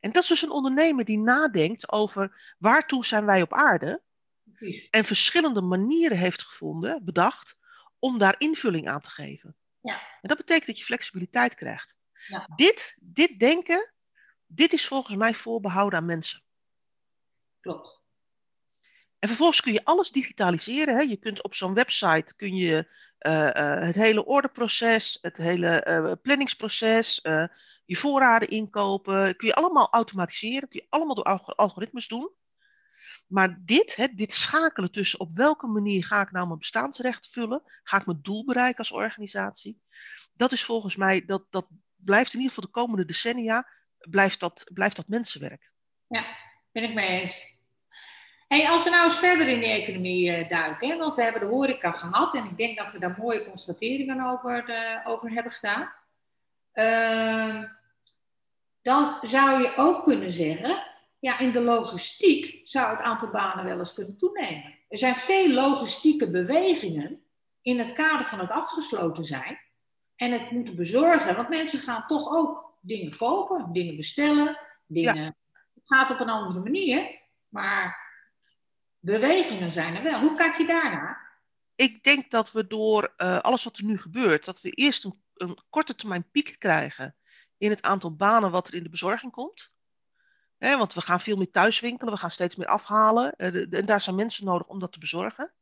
En 0.00 0.12
dat 0.12 0.22
is 0.22 0.28
dus 0.28 0.42
een 0.42 0.50
ondernemer 0.50 1.04
die 1.04 1.18
nadenkt 1.18 1.92
over 1.92 2.54
waartoe 2.58 3.06
zijn 3.06 3.24
wij 3.24 3.42
op 3.42 3.52
aarde. 3.52 4.02
Precies. 4.54 4.88
En 4.90 5.04
verschillende 5.04 5.60
manieren 5.60 6.18
heeft 6.18 6.42
gevonden, 6.42 7.04
bedacht, 7.04 7.58
om 7.98 8.18
daar 8.18 8.34
invulling 8.38 8.88
aan 8.88 9.00
te 9.00 9.10
geven. 9.10 9.56
Ja. 9.80 9.94
En 9.94 10.28
dat 10.28 10.36
betekent 10.36 10.66
dat 10.66 10.78
je 10.78 10.84
flexibiliteit 10.84 11.54
krijgt. 11.54 11.96
Ja. 12.26 12.48
Dit, 12.56 12.96
dit 13.00 13.38
denken, 13.38 13.92
dit 14.46 14.72
is 14.72 14.86
volgens 14.86 15.16
mij 15.16 15.34
voorbehouden 15.34 15.98
aan 15.98 16.04
mensen. 16.04 16.42
Klopt. 17.60 17.99
En 19.20 19.28
vervolgens 19.28 19.60
kun 19.60 19.72
je 19.72 19.84
alles 19.84 20.10
digitaliseren. 20.10 20.94
Hè? 20.94 21.00
Je 21.00 21.16
kunt 21.16 21.42
op 21.42 21.54
zo'n 21.54 21.74
website 21.74 22.34
kun 22.36 22.56
je 22.56 22.88
uh, 23.20 23.32
uh, 23.32 23.80
het 23.80 23.94
hele 23.94 24.24
orderproces, 24.24 25.18
het 25.20 25.36
hele 25.36 25.86
uh, 25.88 26.12
planningsproces, 26.22 27.20
je 27.84 27.96
voorraden 27.96 28.48
inkopen, 28.48 29.36
kun 29.36 29.48
je 29.48 29.54
allemaal 29.54 29.90
automatiseren, 29.90 30.68
kun 30.68 30.80
je 30.80 30.86
allemaal 30.88 31.14
door 31.14 31.54
algoritmes 31.54 32.08
doen. 32.08 32.30
Maar 33.26 33.58
dit, 33.60 33.96
hè, 33.96 34.06
dit 34.14 34.32
schakelen 34.32 34.92
tussen 34.92 35.20
op 35.20 35.36
welke 35.36 35.66
manier 35.66 36.04
ga 36.04 36.20
ik 36.20 36.30
nou 36.30 36.46
mijn 36.46 36.58
bestaansrecht 36.58 37.28
vullen, 37.30 37.62
ga 37.82 37.96
ik 37.96 38.06
mijn 38.06 38.18
doel 38.22 38.44
bereiken 38.44 38.78
als 38.78 38.92
organisatie, 38.92 39.80
dat 40.32 40.52
is 40.52 40.64
volgens 40.64 40.96
mij, 40.96 41.24
dat, 41.24 41.46
dat 41.50 41.66
blijft 41.96 42.32
in 42.32 42.40
ieder 42.40 42.54
geval 42.54 42.70
de 42.70 42.80
komende 42.80 43.04
decennia, 43.04 43.68
blijft 43.98 44.40
dat, 44.40 44.70
blijft 44.74 44.96
dat 44.96 45.08
mensenwerk. 45.08 45.70
Ja, 46.06 46.24
ben 46.72 46.82
ik 46.82 46.94
mee 46.94 47.20
eens. 47.20 47.49
Hey, 48.50 48.68
als 48.68 48.84
we 48.84 48.90
nou 48.90 49.04
eens 49.04 49.18
verder 49.18 49.48
in 49.48 49.60
de 49.60 49.66
economie 49.66 50.26
uh, 50.26 50.48
duiken, 50.48 50.88
hè, 50.88 50.96
want 50.96 51.14
we 51.14 51.22
hebben 51.22 51.40
de 51.40 51.46
horeca 51.46 51.90
gehad 51.90 52.34
en 52.34 52.44
ik 52.44 52.56
denk 52.56 52.78
dat 52.78 52.92
we 52.92 52.98
daar 52.98 53.16
mooie 53.18 53.44
constateringen 53.44 54.26
over, 54.26 54.70
uh, 54.70 55.08
over 55.08 55.30
hebben 55.30 55.52
gedaan. 55.52 55.92
Uh, 56.74 57.64
dan 58.82 59.18
zou 59.22 59.62
je 59.62 59.76
ook 59.76 60.04
kunnen 60.04 60.30
zeggen, 60.30 60.82
ja, 61.18 61.38
in 61.38 61.52
de 61.52 61.60
logistiek 61.60 62.60
zou 62.64 62.90
het 62.90 63.00
aantal 63.00 63.30
banen 63.30 63.64
wel 63.64 63.78
eens 63.78 63.94
kunnen 63.94 64.16
toenemen. 64.16 64.78
Er 64.88 64.98
zijn 64.98 65.14
veel 65.16 65.48
logistieke 65.48 66.30
bewegingen 66.30 67.22
in 67.62 67.78
het 67.78 67.92
kader 67.92 68.26
van 68.26 68.38
het 68.38 68.50
afgesloten 68.50 69.24
zijn 69.24 69.58
en 70.16 70.32
het 70.32 70.50
moeten 70.50 70.76
bezorgen, 70.76 71.36
want 71.36 71.48
mensen 71.48 71.78
gaan 71.78 72.06
toch 72.06 72.36
ook 72.36 72.78
dingen 72.80 73.16
kopen, 73.16 73.72
dingen 73.72 73.96
bestellen, 73.96 74.58
dingen. 74.86 75.16
Ja. 75.16 75.34
Het 75.74 75.84
gaat 75.84 76.10
op 76.10 76.20
een 76.20 76.30
andere 76.30 76.60
manier, 76.60 77.18
maar 77.48 78.08
bewegingen 79.00 79.72
zijn 79.72 79.96
er 79.96 80.02
wel. 80.02 80.20
Hoe 80.20 80.36
kijk 80.36 80.56
je 80.56 80.66
daarnaar? 80.66 81.38
Ik 81.74 82.02
denk 82.02 82.30
dat 82.30 82.52
we 82.52 82.66
door 82.66 83.14
uh, 83.16 83.38
alles 83.38 83.64
wat 83.64 83.76
er 83.76 83.84
nu 83.84 83.98
gebeurt, 83.98 84.44
dat 84.44 84.60
we 84.60 84.70
eerst 84.70 85.04
een, 85.04 85.58
korte 85.70 85.94
termijn 85.94 86.30
piek 86.30 86.56
krijgen 86.58 87.16
in 87.58 87.70
het 87.70 87.82
aantal 87.82 88.16
banen 88.16 88.50
wat 88.50 88.68
er 88.68 88.74
in 88.74 88.82
de 88.82 88.88
bezorging 88.88 89.32
komt. 89.32 89.70
Want 90.58 90.94
we 90.94 91.00
gaan 91.00 91.20
veel 91.20 91.36
meer 91.36 91.50
thuiswinkelen, 91.50 92.12
we 92.12 92.20
gaan 92.20 92.30
steeds 92.30 92.56
meer 92.56 92.66
afhalen. 92.66 93.34
De, 93.36 93.66
en 93.70 93.86
daar 93.86 94.00
zijn 94.00 94.16
mensen 94.16 94.44
nodig 94.44 94.66
om 94.66 94.78
dat 94.78 94.92
te 94.92 94.98
bezorgen. 94.98 95.52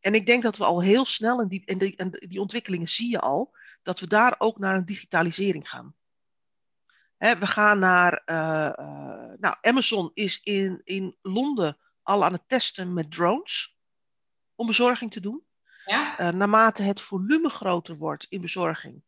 En 0.00 0.14
ik 0.14 0.26
denk 0.26 0.42
dat 0.42 0.56
we 0.56 0.64
al 0.64 0.82
heel 0.82 1.04
snel, 1.04 1.40
en 1.40 1.48
die, 1.48 1.62
en, 1.64 1.78
die, 1.78 1.96
en 1.96 2.10
die 2.10 2.40
ontwikkelingen 2.40 2.88
zie 2.88 3.10
je 3.10 3.20
al, 3.20 3.56
dat 3.82 4.00
we 4.00 4.06
daar 4.06 4.34
ook 4.38 4.58
naar 4.58 4.74
een 4.74 4.84
digitalisering 4.84 5.70
gaan. 5.70 5.94
We 7.16 7.46
gaan 7.46 7.78
naar, 7.78 8.22
uh, 8.26 9.36
nou, 9.38 9.56
Amazon 9.60 10.10
is 10.14 10.40
in, 10.42 10.80
in 10.84 11.16
Londen 11.22 11.78
al 12.02 12.24
aan 12.24 12.32
het 12.32 12.48
testen 12.48 12.92
met 12.92 13.12
drones 13.12 13.76
om 14.54 14.66
bezorging 14.66 15.12
te 15.12 15.20
doen. 15.20 15.44
Ja. 15.84 16.20
Uh, 16.20 16.28
naarmate 16.28 16.82
het 16.82 17.00
volume 17.00 17.48
groter 17.48 17.96
wordt 17.96 18.26
in 18.28 18.40
bezorging, 18.40 19.02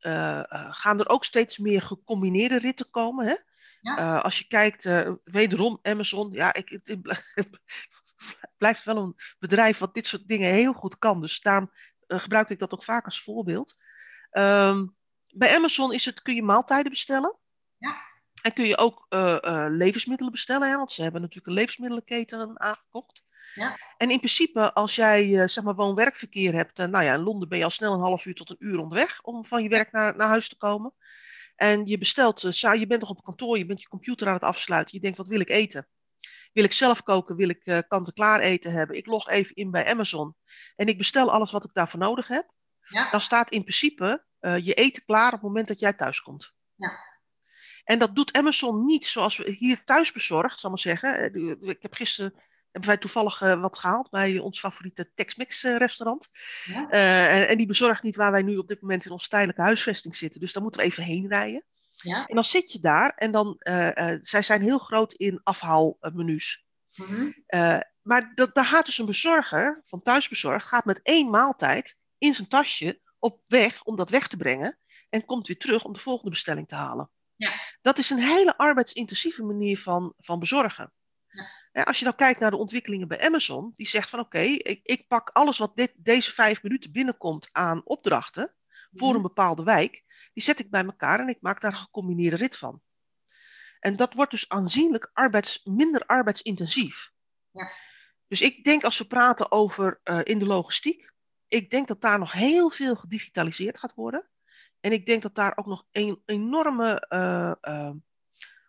uh, 0.00 0.12
uh, 0.12 0.42
gaan 0.70 1.00
er 1.00 1.08
ook 1.08 1.24
steeds 1.24 1.58
meer 1.58 1.82
gecombineerde 1.82 2.58
ritten 2.58 2.90
komen. 2.90 3.26
Hè? 3.26 3.36
Ja. 3.80 4.18
als 4.18 4.38
je 4.38 4.46
kijkt, 4.46 4.88
wederom 5.24 5.78
Amazon, 5.82 6.32
ja, 6.32 6.54
ik, 6.54 6.68
het, 6.68 7.00
blijft 8.58 8.84
wel 8.84 8.96
een 8.96 9.16
bedrijf 9.38 9.78
wat 9.78 9.94
dit 9.94 10.06
soort 10.06 10.28
dingen 10.28 10.52
heel 10.52 10.72
goed 10.72 10.98
kan. 10.98 11.20
Dus 11.20 11.40
daarom 11.40 11.70
gebruik 12.06 12.48
ik 12.48 12.58
dat 12.58 12.72
ook 12.72 12.84
vaak 12.84 13.04
als 13.04 13.22
voorbeeld. 13.22 13.76
Ehm, 14.30 14.86
bij 15.28 15.56
Amazon 15.56 15.92
is 15.92 16.04
het, 16.04 16.22
kun 16.22 16.34
je 16.34 16.42
maaltijden 16.42 16.90
bestellen. 16.90 17.36
Ja. 17.78 17.96
En 18.42 18.52
kun 18.52 18.66
je 18.66 18.78
ook 18.78 19.06
levensmiddelen 19.68 20.32
bestellen, 20.32 20.68
hè, 20.68 20.76
want 20.76 20.92
ze 20.92 21.02
hebben 21.02 21.20
natuurlijk 21.20 21.46
een 21.48 21.54
levensmiddelenketen 21.54 22.60
aangekocht. 22.60 23.24
Ja. 23.54 23.78
En 23.96 24.10
in 24.10 24.18
principe, 24.18 24.72
als 24.72 24.94
jij 24.94 25.48
zeg 25.48 25.64
maar 25.64 25.74
woon-werkverkeer 25.74 26.54
hebt, 26.54 26.76
nou 26.76 27.04
ja, 27.04 27.14
in 27.14 27.20
Londen 27.20 27.48
ben 27.48 27.58
je 27.58 27.64
al 27.64 27.70
snel 27.70 27.92
een 27.92 28.00
half 28.00 28.24
uur 28.24 28.34
tot 28.34 28.50
een 28.50 28.56
uur 28.58 28.78
onderweg 28.78 29.22
om 29.22 29.46
van 29.46 29.62
je 29.62 29.68
werk 29.68 29.92
naar, 29.92 30.16
naar 30.16 30.28
huis 30.28 30.48
te 30.48 30.56
komen. 30.56 30.94
En 31.56 31.86
je 31.86 31.98
bestelt, 31.98 32.40
je 32.60 32.86
bent 32.86 33.00
nog 33.00 33.10
op 33.10 33.24
kantoor, 33.24 33.58
je 33.58 33.66
bent 33.66 33.80
je 33.80 33.88
computer 33.88 34.26
aan 34.26 34.34
het 34.34 34.42
afsluiten, 34.42 34.94
je 34.94 35.00
denkt, 35.00 35.18
wat 35.18 35.28
wil 35.28 35.40
ik 35.40 35.50
eten? 35.50 35.88
Wil 36.52 36.64
ik 36.64 36.72
zelf 36.72 37.02
koken? 37.02 37.36
Wil 37.36 37.48
ik 37.48 37.84
kant-en-klaar 37.88 38.40
eten 38.40 38.72
hebben? 38.72 38.96
Ik 38.96 39.06
log 39.06 39.28
even 39.28 39.54
in 39.54 39.70
bij 39.70 39.86
Amazon 39.86 40.36
en 40.76 40.86
ik 40.86 40.98
bestel 40.98 41.32
alles 41.32 41.50
wat 41.50 41.64
ik 41.64 41.70
daarvoor 41.72 42.00
nodig 42.00 42.28
heb. 42.28 42.50
Ja. 42.88 43.10
Dan 43.10 43.20
staat 43.20 43.50
in 43.50 43.64
principe 43.64 44.24
je 44.40 44.74
eten 44.74 45.04
klaar 45.04 45.26
op 45.26 45.32
het 45.32 45.42
moment 45.42 45.68
dat 45.68 45.78
jij 45.78 45.92
thuis 45.92 46.20
komt. 46.20 46.52
Ja. 46.74 47.10
En 47.84 47.98
dat 47.98 48.14
doet 48.14 48.32
Amazon 48.32 48.84
niet 48.84 49.06
zoals 49.06 49.36
we 49.36 49.50
hier 49.50 49.84
thuis 49.84 50.12
bezorgd, 50.12 50.60
zal 50.60 50.70
ik 50.70 50.84
maar 50.84 50.94
zeggen. 50.96 51.34
Ik 51.68 51.82
heb 51.82 51.94
gisteren 51.94 52.34
hebben 52.70 52.90
wij 52.90 52.98
toevallig 53.00 53.40
uh, 53.40 53.60
wat 53.60 53.78
gehaald 53.78 54.10
bij 54.10 54.38
ons 54.38 54.58
favoriete 54.58 55.12
Tex-Mex 55.14 55.62
restaurant. 55.62 56.30
Ja. 56.64 56.90
En, 56.90 57.48
en, 57.48 57.56
die 57.56 57.66
bezorgt 57.66 58.02
niet 58.02 58.16
waar 58.16 58.32
wij 58.32 58.42
nu 58.42 58.56
op 58.56 58.68
dit 58.68 58.80
moment 58.80 59.04
in 59.04 59.10
onze 59.10 59.28
tijdelijke 59.28 59.62
huisvesting 59.62 60.16
zitten. 60.16 60.40
Dus 60.40 60.52
daar 60.52 60.62
moeten 60.62 60.80
we 60.80 60.86
even 60.86 61.02
heen 61.02 61.28
rijden. 61.28 61.64
Ja. 61.94 62.26
En 62.26 62.34
dan 62.34 62.44
zit 62.44 62.72
je 62.72 62.80
daar 62.80 63.10
en 63.16 63.32
dan, 63.32 63.56
zij 64.20 64.42
zijn 64.42 64.62
heel 64.62 64.78
groot 64.78 65.12
in 65.12 65.40
afhaalmenu's. 65.42 66.64
Mm 66.94 67.06
-hmm. 67.06 67.34
uh, 67.48 67.78
maar 68.02 68.32
dat, 68.34 68.54
daar 68.54 68.64
gaat 68.64 68.86
dus 68.86 68.98
een 68.98 69.06
bezorger 69.06 69.80
van 69.84 70.02
thuisbezorgd, 70.02 70.66
gaat 70.66 70.84
met 70.84 71.00
één 71.02 71.30
maaltijd 71.30 71.96
in 72.18 72.34
zijn 72.34 72.48
tasje 72.48 73.00
op 73.18 73.40
weg 73.48 73.82
om 73.84 73.96
dat 73.96 74.10
weg 74.10 74.28
te 74.28 74.36
brengen 74.36 74.78
en 75.08 75.24
komt 75.24 75.46
weer 75.46 75.58
terug 75.58 75.84
om 75.84 75.92
de 75.92 75.98
volgende 75.98 76.30
bestelling 76.30 76.68
te 76.68 76.74
halen. 76.74 77.10
Ja. 77.42 77.52
Dat 77.80 77.98
is 77.98 78.10
een 78.10 78.18
hele 78.18 78.56
arbeidsintensieve 78.56 79.42
manier 79.42 79.78
van, 79.78 80.14
van 80.18 80.38
bezorgen. 80.38 80.92
Ja. 81.72 81.82
als 81.82 81.98
je 81.98 82.04
nou 82.04 82.16
kijkt 82.16 82.40
naar 82.40 82.50
de 82.50 82.56
ontwikkelingen 82.56 83.08
bij 83.08 83.20
Amazon, 83.20 83.72
die 83.76 83.88
zegt 83.88 84.08
van 84.08 84.18
oké, 84.18 84.36
okay, 84.36 84.52
ik, 84.54 84.80
ik, 84.82 85.08
pak 85.08 85.30
alles 85.30 85.58
wat 85.58 85.76
dit, 85.76 85.92
deze 85.96 86.32
vijf 86.32 86.62
minuten 86.62 86.92
binnenkomt 86.92 87.48
aan 87.52 87.84
opdrachten 87.84 88.54
voor 88.92 89.14
een 89.14 89.22
bepaalde 89.22 89.62
wijk, 89.62 90.04
die 90.32 90.42
zet 90.42 90.58
ik 90.58 90.70
bij 90.70 90.84
elkaar 90.84 91.20
en 91.20 91.28
ik 91.28 91.40
maak 91.40 91.60
daar 91.60 91.72
een 91.72 91.78
gecombineerde 91.78 92.36
rit 92.36 92.56
van. 92.56 92.82
En 93.80 93.96
dat 93.96 94.14
wordt 94.14 94.30
dus 94.30 94.48
aanzienlijk 94.48 95.10
arbeids, 95.12 95.60
minder 95.64 96.06
arbeidsintensief. 96.06 97.10
Ja. 97.50 97.72
Dus 98.26 98.40
ik 98.40 98.64
denk 98.64 98.84
als 98.84 98.98
we 98.98 99.04
praten 99.04 99.50
over 99.50 100.00
uh, 100.04 100.20
in 100.22 100.38
de 100.38 100.46
logistiek, 100.46 101.12
ik 101.48 101.70
denk 101.70 101.88
dat 101.88 102.00
daar 102.00 102.18
nog 102.18 102.32
heel 102.32 102.70
veel 102.70 102.96
gedigitaliseerd 102.96 103.78
gaat 103.78 103.94
worden. 103.94 104.30
En 104.82 104.92
ik 104.92 105.06
denk 105.06 105.22
dat 105.22 105.34
daar 105.34 105.52
ook 105.56 105.66
nog 105.66 105.86
een 105.92 106.22
enorme 106.26 107.06
uh, 107.08 107.52
uh, 107.62 107.90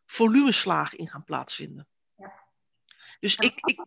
volumeslagen 0.06 0.97
in 0.97 1.10
gaan 1.10 1.23
plaatsvinden. 1.23 1.88
Ja. 2.15 2.34
Dus 3.19 3.36
ik, 3.36 3.54
ik, 3.62 3.86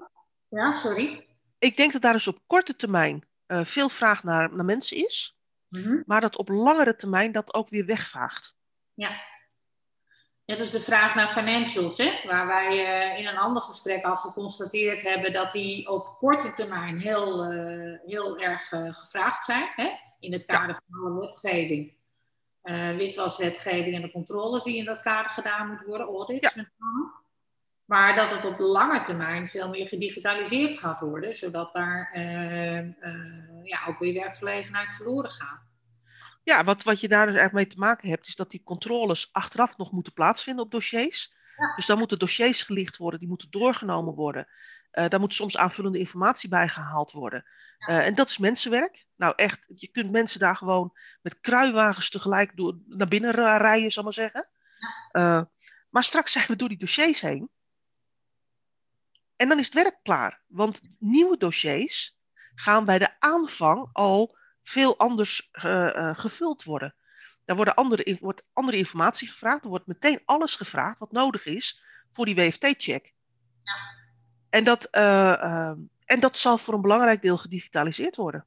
ja, 0.49 0.73
sorry. 0.73 1.27
ik 1.59 1.77
denk 1.77 1.93
dat 1.93 2.03
daar 2.03 2.13
dus 2.13 2.27
op 2.27 2.43
korte 2.47 2.77
termijn 2.77 3.25
veel 3.47 3.89
vraag 3.89 4.23
naar, 4.23 4.55
naar 4.55 4.65
mensen 4.65 4.97
is. 4.97 5.39
Mm 5.69 5.83
-hmm. 5.83 6.03
Maar 6.07 6.21
dat 6.21 6.37
op 6.37 6.49
langere 6.49 6.97
termijn 6.97 7.33
dat 7.33 7.55
ook 7.55 7.69
weer 7.69 7.87
wegvaagt. 7.87 8.55
Ja. 8.95 9.11
Net 10.45 10.61
als 10.61 10.71
de 10.71 10.81
vraag 10.81 11.15
naar 11.15 11.29
financials, 11.29 11.99
hè? 11.99 12.21
waar 12.25 12.47
wij 12.47 12.77
in 13.19 13.27
een 13.27 13.37
ander 13.37 13.63
gesprek 13.63 14.05
al 14.05 14.17
geconstateerd 14.17 15.03
hebben 15.03 15.33
dat 15.33 15.53
die 15.53 15.89
op 15.89 16.17
korte 16.19 16.55
termijn 16.55 16.99
heel, 16.99 17.51
heel 18.07 18.39
erg 18.39 18.69
gevraagd 18.69 19.45
zijn. 19.45 19.73
Hè? 19.75 19.89
In 20.21 20.33
het 20.33 20.45
kader 20.45 20.75
van 20.75 21.01
alle 21.01 21.21
wetgeving. 21.21 21.96
Witwaswetgeving 22.97 23.95
en 23.95 24.03
de 24.03 24.11
controles 24.11 24.65
die 24.65 24.77
in 24.77 24.85
dat 24.85 25.01
kader 25.01 25.31
gedaan 25.31 25.69
moeten 25.69 25.87
worden, 25.87 26.07
audits 26.07 26.55
Ja. 26.55 26.63
met 26.63 26.73
name. 26.79 27.13
Maar 27.85 28.15
dat 28.17 28.31
het 28.31 28.45
op 28.45 28.59
lange 28.59 29.03
termijn 29.03 29.49
veel 29.49 29.69
meer 29.69 29.89
gedigitaliseerd 29.89 30.79
gaat 30.79 31.01
worden, 31.01 31.35
zodat 31.35 31.73
daar 31.73 32.11
ja, 33.63 33.87
ook 33.87 33.99
weer 33.99 34.15
werkgelegenheid 34.15 34.95
verloren 34.95 35.31
gaat. 35.31 35.61
Ja, 36.43 36.65
wat, 36.65 36.83
wat 36.83 37.01
je 37.01 37.09
daar 37.09 37.27
dus 37.27 37.35
eigenlijk 37.35 37.67
mee 37.67 37.75
te 37.75 37.79
maken 37.79 38.09
hebt, 38.09 38.27
is 38.27 38.37
dat 38.37 38.51
die 38.51 38.63
controles 38.65 39.29
achteraf 39.33 39.77
nog 39.77 39.93
moeten 39.93 40.13
plaatsvinden 40.13 40.65
op 40.65 40.71
dossiers. 40.71 41.35
Ja. 41.57 41.75
Dus 41.77 41.87
dan 41.87 41.99
moeten 41.99 42.19
dossiers 42.19 42.63
gelicht 42.63 42.97
worden, 42.97 43.21
die 43.21 43.29
moeten 43.29 43.51
doorgenomen 43.51 44.15
worden. 44.15 44.49
Uh, 44.93 45.09
daar 45.09 45.21
moet 45.21 45.35
soms 45.35 45.57
aanvullende 45.57 45.99
informatie 45.99 46.49
bij 46.49 46.69
gehaald 46.69 47.13
worden. 47.13 47.45
Uh, 47.79 48.07
en 48.07 48.15
dat 48.15 48.29
is 48.29 48.39
mensenwerk. 48.39 49.07
Nou 49.17 49.33
echt, 49.37 49.67
je 49.75 49.89
kunt 49.89 50.11
mensen 50.11 50.41
daar 50.41 50.57
gewoon 50.57 50.93
met 51.23 51.41
kruiwagens 51.41 52.11
tegelijk 52.11 52.57
door, 52.57 52.79
naar 52.87 53.09
binnen 53.09 53.31
rijden, 53.31 53.93
zal 53.93 54.09
ik 54.09 54.17
maar 54.17 54.31
zeggen. 54.31 54.49
Uh, 55.13 55.43
maar 55.91 56.05
straks 56.05 56.33
zijn 56.33 56.47
we 56.47 56.57
door 56.57 56.69
die 56.69 56.79
dossiers 56.79 57.21
heen. 57.21 57.51
En 59.37 59.49
dan 59.49 59.59
is 59.59 59.65
het 59.65 59.75
werk 59.75 59.99
klaar. 60.03 60.41
Want 60.47 60.83
nieuwe 60.99 61.37
dossiers 61.37 62.17
gaan 62.55 62.85
bij 62.85 62.99
de 62.99 63.21
aanvang 63.21 63.89
al 63.93 64.37
veel 64.63 64.99
anders 64.99 65.51
uh, 65.53 65.65
uh, 65.65 66.15
gevuld 66.15 66.65
worden. 66.65 66.95
Daar 67.45 67.57
worden 67.57 67.75
andere, 67.75 68.17
wordt 68.21 68.43
andere 68.53 68.77
informatie 68.77 69.29
gevraagd. 69.29 69.63
Er 69.63 69.69
wordt 69.69 69.87
meteen 69.87 70.23
alles 70.25 70.55
gevraagd 70.55 70.99
wat 70.99 71.13
nodig 71.13 71.45
is 71.45 71.83
voor 72.13 72.25
die 72.25 72.35
WFT-check. 72.35 73.15
Ja. 73.63 73.73
En, 74.51 74.65
dat, 74.65 74.89
uh, 74.93 75.73
en 76.07 76.21
dat 76.21 76.39
zal 76.39 76.59
voor 76.59 76.75
een 76.75 76.81
belangrijk 76.81 77.23
deel 77.23 77.37
gedigitaliseerd 77.37 78.17
worden. 78.17 78.47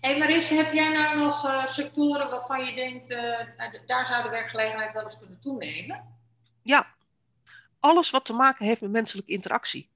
Hey 0.00 0.18
Marisse, 0.18 0.54
heb 0.54 0.72
jij 0.72 0.92
nou 0.92 1.18
nog 1.18 1.68
sectoren 1.68 2.30
waarvan 2.30 2.64
je 2.64 2.74
denkt, 2.74 3.08
daar 3.86 4.06
zou 4.06 4.22
de 4.22 4.28
werkgelegenheid 4.28 4.92
wel 4.92 5.02
eens 5.02 5.18
kunnen 5.18 5.40
toenemen? 5.40 6.04
Ja, 6.62 6.86
alles 7.80 8.10
wat 8.10 8.24
te 8.24 8.32
maken 8.32 8.66
heeft 8.66 8.80
met 8.80 8.90
menselijke 8.90 9.32
interactie. 9.32 9.90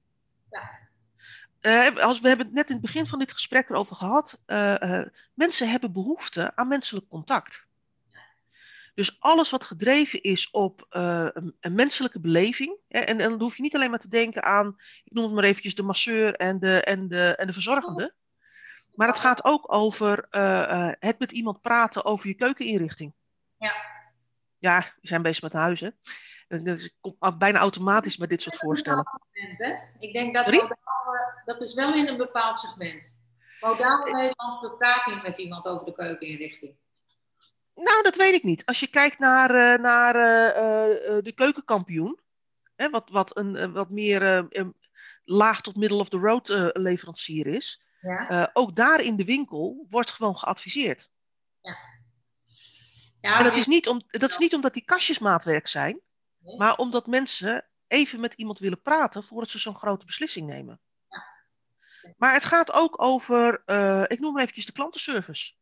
Ja. 0.49 0.77
Uh, 1.61 2.03
als 2.03 2.19
we 2.19 2.27
hebben 2.27 2.45
het 2.45 2.55
net 2.55 2.67
in 2.67 2.75
het 2.75 2.85
begin 2.85 3.07
van 3.07 3.19
dit 3.19 3.33
gesprek 3.33 3.69
erover 3.69 3.95
gehad. 3.95 4.39
Mensen 5.33 5.69
hebben 5.69 5.91
behoefte 5.91 6.55
aan 6.55 6.67
menselijk 6.67 7.07
contact. 7.09 7.67
Dus 8.99 9.19
alles 9.19 9.49
wat 9.49 9.65
gedreven 9.65 10.21
is 10.21 10.49
op 10.51 10.85
een, 10.89 11.55
een, 11.59 11.73
menselijke 11.73 12.19
beleving. 12.19 12.77
Hè, 12.87 12.99
en, 12.99 13.19
en, 13.19 13.29
dan 13.29 13.41
hoef 13.41 13.55
je 13.55 13.61
niet 13.61 13.75
alleen 13.75 13.89
maar 13.89 13.99
te 13.99 14.07
denken 14.07 14.43
aan, 14.43 14.75
ik 15.03 15.13
noem 15.13 15.23
het 15.23 15.33
maar 15.33 15.43
eventjes 15.43 15.75
de 15.75 15.83
masseur 15.83 16.35
en 16.35 16.59
de, 16.59 16.81
en 16.83 17.07
de, 17.07 17.35
en 17.35 17.47
de 17.47 17.53
verzorgende. 17.53 18.13
Maar 18.93 19.07
het 19.07 19.19
gaat 19.19 19.43
ook 19.43 19.73
over 19.73 20.27
het 20.99 21.19
met 21.19 21.31
iemand 21.31 21.61
praten 21.61 22.05
over 22.05 22.27
je 22.27 22.33
keukeninrichting. 22.33 23.13
Ja. 23.57 23.73
Ja, 24.57 24.79
we 25.01 25.07
zijn 25.07 25.21
bezig 25.21 25.43
met 25.43 25.53
huizen. 25.53 25.99
Dus 26.47 26.85
ik 26.85 26.93
kom 26.99 27.17
bijna 27.37 27.59
automatisch 27.59 28.17
met 28.17 28.29
dit 28.29 28.41
soort 28.41 28.57
voorstellen. 28.57 29.05
Segment, 29.31 29.91
Ik 29.99 30.13
denk 30.13 30.35
dat 30.35 30.45
modaal, 30.45 30.71
dat 31.45 31.61
is 31.61 31.73
wel 31.73 31.93
in 31.93 32.07
een 32.07 32.17
bepaald 32.17 32.59
segment. 32.59 33.19
Modaal 33.59 34.05
Nederland 34.05 34.61
bepraat 34.61 35.05
niet 35.05 35.23
met 35.23 35.37
iemand 35.37 35.65
over 35.65 35.85
de 35.85 35.93
keukeninrichting. 35.93 36.77
Nou, 37.83 38.03
dat 38.03 38.15
weet 38.15 38.33
ik 38.33 38.43
niet. 38.43 38.65
Als 38.65 38.79
je 38.79 38.87
kijkt 38.87 39.19
naar, 39.19 39.55
uh, 39.55 39.81
naar 39.81 40.15
uh, 40.15 41.15
uh, 41.15 41.23
de 41.23 41.31
keukenkampioen, 41.31 42.19
hè, 42.75 42.89
wat, 42.89 43.09
wat 43.09 43.37
een 43.37 43.73
wat 43.73 43.89
meer 43.89 44.47
laag 45.23 45.61
tot 45.61 45.75
middle 45.75 45.97
of 45.97 46.09
the 46.09 46.17
road 46.17 46.71
leverancier 46.73 47.47
is, 47.47 47.81
ja. 48.01 48.49
ook 48.53 48.75
daar 48.75 49.01
in 49.01 49.15
de 49.15 49.25
winkel 49.25 49.85
wordt 49.89 50.09
gewoon 50.09 50.37
geadviseerd. 50.37 51.11
Ja. 51.61 51.77
Ja, 53.21 53.37
en 53.37 53.43
dat 53.43 53.55
is, 53.55 53.67
niet 53.67 53.87
om, 53.87 54.01
dat 54.07 54.29
is 54.29 54.37
niet 54.37 54.53
omdat 54.53 54.73
die 54.73 54.85
kastjes 54.85 55.19
maatwerk 55.19 55.67
zijn, 55.67 56.01
Nee. 56.39 56.57
maar 56.57 56.75
omdat 56.75 57.07
mensen 57.07 57.65
even 57.87 58.19
met 58.19 58.33
iemand 58.33 58.59
willen 58.59 58.81
praten 58.81 59.23
voordat 59.23 59.49
ze 59.49 59.59
zo'n 59.59 59.75
grote 59.75 60.05
beslissing 60.05 60.47
nemen. 60.47 60.79
Ja. 61.09 61.23
Maar 62.17 62.33
het 62.33 62.45
gaat 62.45 62.71
ook 62.71 63.01
over, 63.01 63.53
ik 64.07 64.19
noem 64.19 64.33
maar 64.33 64.41
eventjes 64.41 64.65
de 64.65 64.71
klantenservice. 64.71 65.53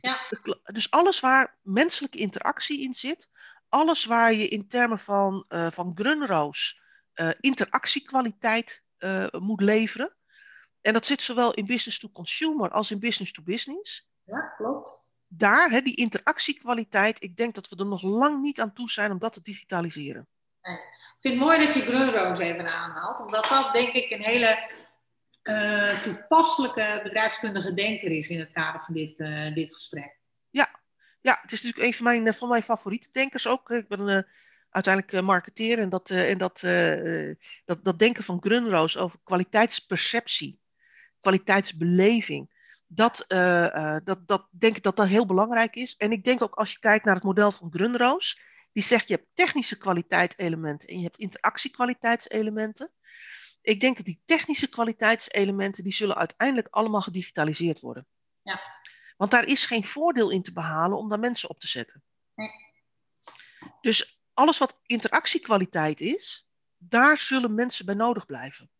Ja. 0.00 0.18
Dus 0.64 0.90
alles 0.90 1.20
waar 1.20 1.58
menselijke 1.62 2.18
interactie 2.18 2.80
in 2.80 2.94
zit, 2.94 3.28
alles 3.68 4.04
waar 4.04 4.32
je 4.32 4.48
in 4.48 4.68
termen 4.68 4.98
van, 4.98 5.44
uh, 5.48 5.70
van 5.70 5.92
Grunroos 5.94 6.80
uh, 7.14 7.30
interactiekwaliteit 7.40 8.82
moet 9.30 9.60
leveren. 9.60 10.16
En 10.80 10.92
dat 10.92 11.06
zit 11.06 11.22
zowel 11.22 11.54
in 11.54 11.66
business 11.66 11.98
to 11.98 12.08
consumer 12.08 12.70
als 12.70 12.90
in 12.90 12.98
business 12.98 13.32
to 13.32 13.42
business. 13.42 14.08
Ja, 14.24 14.54
klopt 14.56 15.02
daar, 15.32 15.70
hè, 15.70 15.80
die 15.80 15.96
interactiekwaliteit, 15.96 17.22
ik 17.22 17.36
denk 17.36 17.54
dat 17.54 17.68
we 17.68 17.76
er 17.76 17.86
nog 17.86 18.02
lang 18.02 18.42
niet 18.42 18.60
aan 18.60 18.72
toe 18.72 18.90
zijn 18.90 19.10
om 19.10 19.18
dat 19.18 19.32
te 19.32 19.42
digitaliseren. 19.42 20.26
Nee. 20.62 20.74
Ik 20.74 21.16
vind 21.20 21.34
het 21.34 21.42
mooi 21.42 21.58
dat 21.64 21.74
je 21.74 21.80
Grunroos 21.80 22.38
even 22.38 22.66
aanhaalt, 22.66 23.20
omdat 23.20 23.48
dat 23.48 23.72
denk 23.72 23.92
ik 23.92 24.10
een 24.10 24.22
hele 24.22 24.70
uh, 25.50 26.02
toepasselijke 26.02 27.00
bedrijfskundige 27.02 27.74
denker 27.74 28.10
is 28.10 28.28
in 28.28 28.38
het 28.38 28.50
kader 28.50 28.80
van 28.80 28.94
dit, 28.94 29.18
uh, 29.18 29.54
dit 29.54 29.74
gesprek. 29.74 30.18
Ja. 30.50 30.70
ja, 31.20 31.38
het 31.42 31.52
is 31.52 31.62
natuurlijk 31.62 31.88
een 31.88 32.04
van 32.04 32.22
mijn, 32.22 32.34
van 32.34 32.48
mijn 32.48 32.62
favoriete 32.62 33.08
denkers 33.12 33.46
ook. 33.46 33.70
Ik 33.70 33.88
ben 33.88 34.26
uiteindelijk 34.70 35.24
marketeer 35.24 35.78
en, 35.78 35.88
dat, 35.88 36.10
en 36.10 36.38
dat, 36.38 36.60
dat, 37.64 37.84
dat 37.84 37.98
denken 37.98 38.24
van 38.24 38.40
Grunroos 38.40 38.96
over 38.96 39.18
kwaliteitsperceptie. 39.24 40.60
kwaliteitsbeleving. 41.20 42.58
Dat, 42.86 43.24
dat, 44.04 44.18
dat 44.26 44.48
denk 44.50 44.76
ik 44.76 44.82
dat 44.82 44.96
dat 44.96 45.06
heel 45.06 45.26
belangrijk 45.26 45.76
is. 45.76 45.96
En 45.96 46.12
ik 46.12 46.24
denk 46.24 46.42
ook 46.42 46.54
als 46.54 46.72
je 46.72 46.78
kijkt 46.78 47.04
naar 47.04 47.14
het 47.14 47.24
model 47.24 47.52
van 47.52 47.70
Grunroos, 47.72 48.40
die 48.72 48.82
zegt 48.82 49.08
je 49.08 49.14
hebt 49.14 49.28
technische 49.34 49.78
kwaliteitselementen 49.78 50.88
en 50.88 50.96
je 50.96 51.04
hebt 51.04 51.18
interactiekwaliteitselementen. 51.18 52.90
Ik 53.62 53.80
denk 53.80 53.96
dat 53.96 54.06
die 54.06 54.22
technische 54.24 54.68
kwaliteitselementen, 54.68 55.84
die 55.84 55.92
zullen 55.92 56.16
uiteindelijk 56.16 56.68
allemaal 56.70 57.00
gedigitaliseerd 57.00 57.80
worden. 57.80 58.06
Ja. 58.42 58.60
Want 59.16 59.30
daar 59.30 59.44
is 59.44 59.66
geen 59.66 59.84
voordeel 59.84 60.30
in 60.30 60.42
te 60.42 60.52
behalen 60.52 60.98
om 60.98 61.08
daar 61.08 61.18
mensen 61.18 61.48
op 61.48 61.60
te 61.60 61.68
zetten. 61.68 62.02
Nee. 62.34 62.50
Dus 63.80 64.20
alles 64.34 64.58
wat 64.58 64.80
interactiekwaliteit 64.86 66.00
is, 66.00 66.48
daar 66.76 67.18
zullen 67.18 67.54
mensen 67.54 67.86
bij 67.86 67.94
nodig 67.94 68.26
blijven. 68.26 68.70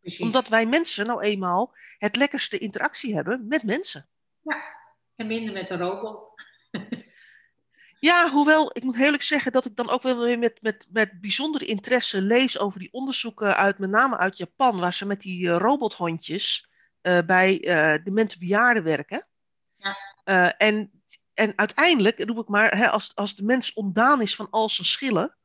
Precies. 0.00 0.20
Omdat 0.20 0.48
wij 0.48 0.66
mensen 0.66 1.06
nou 1.06 1.22
eenmaal 1.22 1.74
het 1.98 2.16
lekkerste 2.16 2.58
interactie 2.58 3.14
hebben 3.14 3.46
met 3.46 3.62
mensen. 3.62 4.08
Ja, 4.40 4.62
en 5.14 5.26
minder 5.26 5.52
met 5.52 5.68
de 5.68 5.76
robot. 5.76 6.34
Ja, 8.02 8.30
hoewel 8.30 8.70
ik 8.72 8.82
moet 8.82 8.98
eerlijk 8.98 9.22
zeggen 9.22 9.52
dat 9.52 9.66
ik 9.66 9.76
dan 9.76 9.90
ook 9.90 10.02
wel 10.02 10.18
weer 10.18 10.38
met, 10.38 10.62
met, 10.62 10.86
met 10.90 11.20
bijzondere 11.20 11.64
interesse 11.64 12.22
lees 12.22 12.58
over 12.58 12.78
die 12.78 12.92
onderzoeken 12.92 13.56
uit 13.56 13.78
met 13.78 13.90
name 13.90 14.16
uit 14.16 14.36
Japan, 14.36 14.78
waar 14.78 14.94
ze 14.94 15.06
met 15.06 15.20
die 15.20 15.44
uh, 15.44 15.56
robothondjes 15.56 16.70
uh, 17.02 17.18
bij 17.26 17.64
uh, 17.64 18.04
demente 18.04 18.38
bejaarden 18.38 18.82
werken. 18.82 19.26
Ja. 19.76 20.56
en, 20.56 21.02
en 21.34 21.52
uiteindelijk, 21.58 22.24
roep 22.24 22.38
ik 22.38 22.48
maar, 22.48 22.76
hè, 22.76 22.90
als, 22.90 23.14
als 23.14 23.36
de 23.36 23.44
mens 23.44 23.72
ontdaan 23.72 24.20
is 24.20 24.34
van 24.34 24.50
al 24.50 24.70
zijn 24.70 24.86
schillen, 24.86 25.36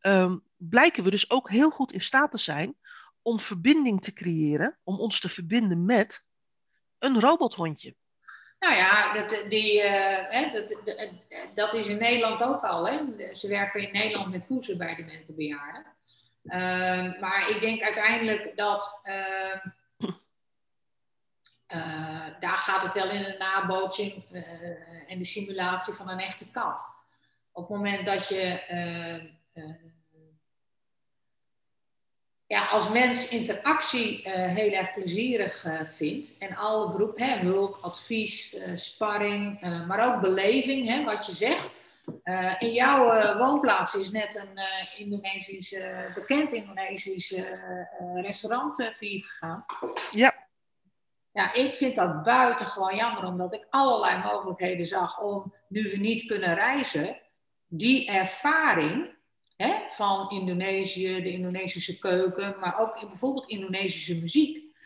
um, 0.00 0.42
blijken 0.56 1.04
we 1.04 1.10
dus 1.10 1.30
ook 1.30 1.50
heel 1.50 1.70
goed 1.70 1.92
in 1.92 2.02
staat 2.02 2.30
te 2.30 2.38
zijn 2.38 2.76
om 3.22 3.40
verbinding 3.40 4.02
te 4.02 4.12
creëren, 4.12 4.78
om 4.82 4.98
ons 4.98 5.20
te 5.20 5.28
verbinden 5.28 5.84
met 5.84 6.26
een 6.98 7.20
robothondje. 7.20 7.96
Nou 8.58 8.74
ja, 8.74 9.12
dat, 9.12 9.50
die, 9.50 9.84
uh, 9.84 10.52
dat, 10.52 10.68
dat, 10.84 11.08
dat, 11.54 11.74
is 11.74 11.86
in 11.86 11.98
Nederland 11.98 12.42
ook 12.42 12.62
al. 12.62 12.88
Hè? 12.88 12.98
Ze 13.34 13.48
werken 13.48 13.80
in 13.80 13.92
Nederland 13.92 14.30
met 14.30 14.46
poezen 14.46 14.78
bij 14.78 14.94
de 14.94 15.04
mensenbejaarden. 15.04 15.84
Uh, 16.44 17.20
maar 17.20 17.48
ik 17.50 17.60
denk 17.60 17.82
uiteindelijk 17.82 18.56
dat 18.56 19.00
uh, 19.04 19.60
daar 22.40 22.56
gaat 22.56 22.82
het 22.82 22.94
wel 22.94 23.10
in 23.10 23.22
de 23.22 23.36
nabootsing 23.38 24.24
en 25.08 25.18
de 25.18 25.24
simulatie 25.24 25.94
van 25.94 26.08
een 26.08 26.18
echte 26.18 26.50
kat. 26.50 26.86
Op 27.52 27.68
het 27.68 27.76
moment 27.76 28.06
dat 28.06 28.28
je 28.28 28.62
ja, 32.48 32.66
als 32.66 32.88
mens 32.88 33.28
interactie 33.28 34.26
uh, 34.26 34.32
heel 34.32 34.72
erg 34.72 34.94
plezierig 34.94 35.64
uh, 35.64 35.80
vindt 35.84 36.38
en 36.38 36.56
alle 36.56 36.92
beroep, 36.92 37.18
hè, 37.18 37.36
hulp, 37.36 37.78
advies, 37.80 38.54
uh, 38.54 38.76
sparring, 38.76 39.60
maar 39.86 40.14
ook 40.14 40.20
beleving, 40.20 40.86
hè, 40.86 41.04
wat 41.04 41.26
je 41.26 41.32
zegt. 41.32 41.80
in 42.58 42.72
jouw 42.72 43.36
woonplaats 43.38 43.94
is 43.94 44.10
net 44.10 44.36
een 44.36 44.60
Indonesisch, 44.96 45.74
bekend 46.14 46.52
Indonesisch 46.52 47.34
restaurant 48.14 48.74
failliet 48.96 49.26
gegaan. 49.26 49.64
Ja. 50.10 50.46
Ja, 51.32 51.52
ik 51.52 51.74
vind 51.74 51.94
dat 51.94 52.22
buitengewoon 52.22 52.96
jammer, 52.96 53.24
omdat 53.24 53.54
ik 53.54 53.66
allerlei 53.70 54.22
mogelijkheden 54.22 54.86
zag 54.86 55.20
om, 55.20 55.54
nu 55.68 55.82
we 55.82 55.96
niet 55.96 56.24
kunnen 56.24 56.54
reizen, 56.54 57.20
die 57.66 58.10
ervaring 58.10 59.16
hè, 59.62 59.74
van 59.88 60.30
Indonesië, 60.30 61.22
de 61.22 61.32
Indonesische 61.32 61.98
keuken, 61.98 62.56
maar 62.60 62.78
ook 62.78 63.08
bijvoorbeeld 63.08 63.48
Indonesische 63.48 64.18
muziek, 64.18 64.76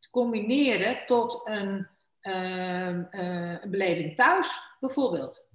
te 0.00 0.10
combineren 0.10 1.06
tot 1.06 1.40
een, 1.44 1.88
uh, 2.22 2.88
uh, 2.88 3.62
een 3.62 3.70
beleving 3.70 4.16
thuis, 4.16 4.62
bijvoorbeeld. 4.80 5.48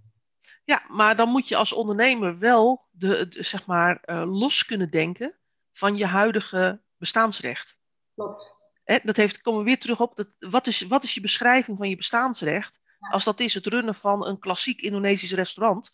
Ja, 0.63 0.84
maar 0.88 1.15
dan 1.15 1.30
moet 1.30 1.48
je 1.48 1.56
als 1.56 1.74
ondernemer 1.74 2.39
wel 2.39 2.88
de, 2.91 3.28
de 3.28 3.44
zeg 3.44 3.65
maar, 3.65 4.02
uh, 4.06 4.24
los 4.26 4.65
kunnen 4.65 4.89
denken 4.89 5.36
van 5.74 5.96
je 5.98 6.06
huidige 6.06 6.82
bestaansrecht. 6.98 7.78
Klopt. 8.15 8.54
Hè, 8.84 8.98
dat 9.04 9.15
heeft, 9.15 9.41
komen 9.41 9.60
we 9.60 9.65
weer 9.65 9.80
terug 9.80 10.02
op, 10.02 10.15
dat, 10.15 10.28
wat, 10.39 10.68
is, 10.68 10.82
wat 10.82 11.04
is 11.04 11.13
je 11.13 11.22
beschrijving 11.22 11.78
van 11.78 11.89
je 11.89 11.96
bestaansrecht? 11.96 12.80
Ja. 13.00 13.08
Als 13.10 13.24
dat 13.24 13.39
is 13.39 13.54
het 13.54 13.65
runnen 13.65 13.96
van 13.96 14.26
een 14.26 14.39
klassiek 14.39 14.82
Indonesisch 14.82 15.34
restaurant 15.34 15.91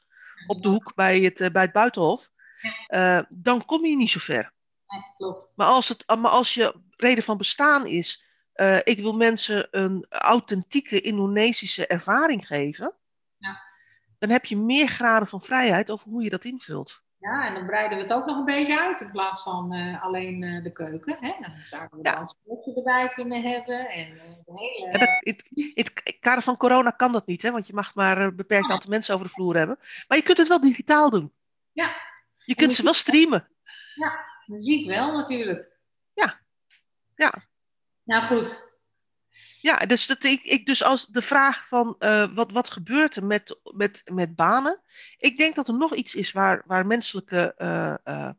op 0.47 0.63
de 0.63 0.69
hoek 0.69 0.95
bij 0.95 1.19
het, 1.19 1.52
bij 1.52 1.62
het 1.62 1.71
Buitenhof, 1.71 2.32
uh, 2.89 3.19
dan 3.30 3.65
kom 3.65 3.86
je 3.86 3.95
niet 3.95 4.10
zo 4.10 4.19
ver. 4.19 4.54
Ja, 4.88 5.13
klopt. 5.17 5.50
Maar 5.56 5.67
als, 5.67 5.89
het, 5.89 6.04
maar 6.08 6.32
als 6.32 6.54
je 6.54 6.76
reden 6.95 7.24
van 7.24 7.38
bestaan 7.38 7.88
is, 7.88 8.26
uh, 8.56 8.78
ik 8.84 9.00
wil 9.00 9.13
mensen 9.13 9.67
een 9.71 10.06
authentieke 10.10 11.02
Indonesische 11.02 11.88
ervaring 11.88 12.47
geven, 12.47 12.95
ja. 13.38 13.62
dan 14.19 14.30
heb 14.30 14.45
je 14.45 14.58
meer 14.58 14.88
graden 14.88 15.28
van 15.28 15.41
vrijheid 15.41 15.89
over 15.89 16.10
hoe 16.10 16.24
je 16.24 16.30
dat 16.30 16.45
invult. 16.45 17.02
Ja, 17.21 17.47
en 17.47 17.54
dan 17.54 17.65
breiden 17.65 17.97
we 17.97 18.04
het 18.04 18.13
ook 18.13 18.26
nog 18.26 18.38
een 18.38 18.45
beetje 18.45 18.80
uit 18.80 19.02
in 19.02 19.12
plaats 19.12 19.43
van 19.43 19.76
uh, 19.76 20.04
alleen 20.04 20.41
uh, 20.41 20.63
de 20.63 20.71
keuken. 20.71 21.17
Hè? 21.19 21.34
Dan 21.39 21.52
zouden 21.63 21.97
we 21.97 22.10
ja. 22.10 22.24
de 22.24 22.74
erbij 22.76 23.10
kunnen 23.10 23.41
hebben. 23.41 23.89
En, 23.89 24.08
uh, 24.08 24.21
de 24.45 24.52
hele... 24.54 24.91
ja, 24.91 24.97
dat, 24.97 25.10
in 25.50 25.71
het 25.74 26.17
kader 26.19 26.43
van 26.43 26.58
corona 26.58 26.89
kan 26.89 27.12
dat 27.12 27.26
niet, 27.26 27.41
hè? 27.41 27.52
want 27.52 27.67
je 27.67 27.74
mag 27.74 27.95
maar 27.95 28.17
een 28.17 28.36
beperkt 28.36 28.69
aantal 28.69 28.89
mensen 28.89 29.13
over 29.13 29.28
de 29.28 29.34
vloer 29.34 29.58
hebben. 29.58 29.80
Maar 30.08 30.17
je 30.17 30.24
kunt 30.24 30.38
het 30.38 30.47
wel 30.47 30.62
digitaal 30.62 31.10
doen. 31.10 31.34
Ja, 31.71 31.89
je 32.45 32.56
kunt 32.56 32.73
ze 32.73 32.84
wel 32.84 32.93
streamen. 32.93 33.49
Ja, 33.95 34.25
muziek 34.45 34.88
wel 34.88 35.17
natuurlijk. 35.17 35.77
Ja. 36.13 36.41
Ja. 37.15 37.43
Nou 38.04 38.23
goed. 38.23 38.80
Ja, 39.60 39.77
dus, 39.77 40.08
dat 40.08 40.23
ik, 40.23 40.43
ik 40.43 40.65
dus 40.65 40.84
als 40.84 41.08
de 41.08 41.21
vraag 41.21 41.67
van 41.67 41.95
uh, 41.99 42.36
wat, 42.36 42.51
wat 42.51 42.69
gebeurt 42.69 43.15
er 43.15 43.25
met, 43.25 43.60
met, 43.63 44.01
met 44.13 44.36
banen. 44.36 44.82
Ik 45.17 45.38
denk 45.38 45.56
dat 45.56 45.67
er 45.67 45.77
nog 45.77 45.95
iets 45.95 46.15
is 46.15 46.32
waar, 46.32 46.63
waar 46.65 46.86
menselijke. 46.86 47.56
Uh, 47.58 47.95
uh, 48.06 48.30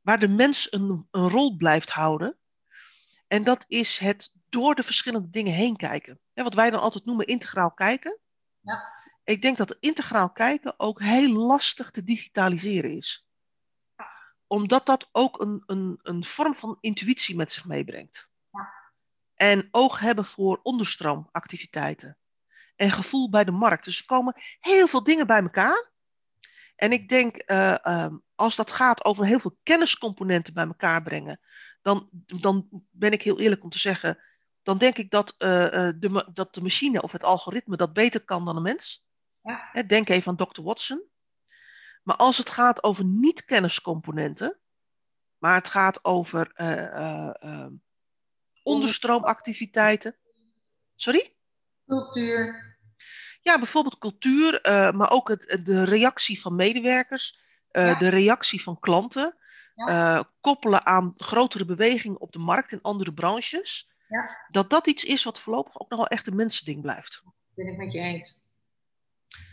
waar 0.00 0.18
de 0.18 0.28
mens 0.28 0.72
een, 0.72 1.06
een 1.10 1.28
rol 1.28 1.56
blijft 1.56 1.90
houden. 1.90 2.38
En 3.26 3.44
dat 3.44 3.64
is 3.68 3.98
het 3.98 4.34
door 4.48 4.74
de 4.74 4.82
verschillende 4.82 5.30
dingen 5.30 5.52
heen 5.52 5.76
kijken. 5.76 6.20
Ja, 6.32 6.42
wat 6.42 6.54
wij 6.54 6.70
dan 6.70 6.80
altijd 6.80 7.04
noemen 7.04 7.26
integraal 7.26 7.70
kijken. 7.70 8.18
Ja 8.60 8.99
ik 9.30 9.42
denk 9.42 9.56
dat 9.56 9.76
integraal 9.80 10.30
kijken 10.30 10.74
ook 10.76 11.00
heel 11.00 11.32
lastig 11.32 11.90
te 11.90 12.04
digitaliseren 12.04 12.96
is. 12.96 13.26
Omdat 14.46 14.86
dat 14.86 15.08
ook 15.12 15.40
een, 15.40 15.62
een, 15.66 15.98
een 16.02 16.24
vorm 16.24 16.54
van 16.54 16.78
intuïtie 16.80 17.36
met 17.36 17.52
zich 17.52 17.64
meebrengt. 17.64 18.28
En 19.34 19.68
oog 19.70 19.98
hebben 19.98 20.24
voor 20.24 20.60
onderstroomactiviteiten. 20.62 22.18
En 22.76 22.90
gevoel 22.90 23.30
bij 23.30 23.44
de 23.44 23.50
markt. 23.50 23.84
Dus 23.84 23.98
er 23.98 24.06
komen 24.06 24.34
heel 24.60 24.88
veel 24.88 25.02
dingen 25.02 25.26
bij 25.26 25.42
elkaar. 25.42 25.90
En 26.76 26.92
ik 26.92 27.08
denk, 27.08 27.42
uh, 27.46 27.76
uh, 27.84 28.06
als 28.34 28.56
dat 28.56 28.72
gaat 28.72 29.04
over 29.04 29.26
heel 29.26 29.40
veel 29.40 29.58
kenniscomponenten 29.62 30.54
bij 30.54 30.66
elkaar 30.66 31.02
brengen, 31.02 31.40
dan, 31.82 32.08
dan 32.40 32.68
ben 32.90 33.12
ik 33.12 33.22
heel 33.22 33.40
eerlijk 33.40 33.62
om 33.62 33.70
te 33.70 33.78
zeggen, 33.78 34.18
dan 34.62 34.78
denk 34.78 34.98
ik 34.98 35.10
dat, 35.10 35.34
uh, 35.38 35.88
de, 35.98 36.28
dat 36.32 36.54
de 36.54 36.62
machine 36.62 37.02
of 37.02 37.12
het 37.12 37.24
algoritme 37.24 37.76
dat 37.76 37.92
beter 37.92 38.24
kan 38.24 38.44
dan 38.44 38.56
een 38.56 38.62
mens. 38.62 39.08
Ja. 39.42 39.82
Denk 39.82 40.08
even 40.08 40.28
aan 40.38 40.46
Dr. 40.46 40.62
Watson. 40.62 41.02
Maar 42.02 42.16
als 42.16 42.38
het 42.38 42.50
gaat 42.50 42.82
over 42.82 43.04
niet-kenniscomponenten, 43.04 44.58
maar 45.38 45.54
het 45.54 45.68
gaat 45.68 46.04
over 46.04 46.52
uh, 46.56 46.70
uh, 46.70 47.34
uh, 47.44 47.66
onderstroomactiviteiten. 48.62 50.16
Sorry? 50.94 51.34
Cultuur. 51.86 52.68
Ja, 53.42 53.58
bijvoorbeeld 53.58 53.98
cultuur, 53.98 54.60
maar 54.94 55.10
ook 55.10 55.28
het, 55.28 55.60
de 55.64 55.84
reactie 55.84 56.40
van 56.40 56.54
medewerkers, 56.54 57.40
ja. 57.70 57.98
de 57.98 58.08
reactie 58.08 58.62
van 58.62 58.80
klanten, 58.80 59.36
ja. 59.74 60.30
koppelen 60.40 60.86
aan 60.86 61.14
grotere 61.16 61.64
bewegingen 61.64 62.20
op 62.20 62.32
de 62.32 62.38
markt 62.38 62.72
in 62.72 62.82
andere 62.82 63.12
branches. 63.12 63.90
Ja. 64.08 64.46
Dat 64.50 64.70
dat 64.70 64.86
iets 64.86 65.04
is 65.04 65.24
wat 65.24 65.40
voorlopig 65.40 65.80
ook 65.80 65.90
nog 65.90 65.98
wel 65.98 66.08
echt 66.08 66.26
een 66.26 66.36
mensending 66.36 66.82
blijft. 66.82 67.22
Ben 67.54 67.66
ik 67.66 67.76
met 67.76 67.92
je 67.92 67.98
eens. 67.98 68.39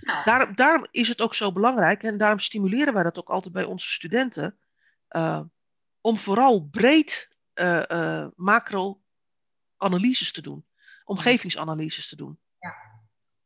Nou. 0.01 0.23
Daarom, 0.23 0.55
daarom, 0.55 0.87
is 0.91 1.07
het 1.07 1.21
ook 1.21 1.35
zo 1.35 1.51
belangrijk 1.51 2.03
en 2.03 2.17
daarom 2.17 2.39
stimuleren 2.39 2.93
wij 2.93 3.03
dat 3.03 3.17
ook 3.17 3.29
altijd 3.29 3.53
bij 3.53 3.63
onze 3.63 3.89
studenten. 3.89 4.57
Uh, 5.09 5.41
om 6.01 6.17
vooral 6.17 6.67
breed 6.71 7.35
uh, 7.53 7.83
uh, 7.87 8.27
macro-analyses 8.35 10.31
te 10.31 10.41
doen, 10.41 10.65
omgevingsanalyses 11.03 12.07
te 12.07 12.15
doen. 12.15 12.39
Ja. 12.59 12.75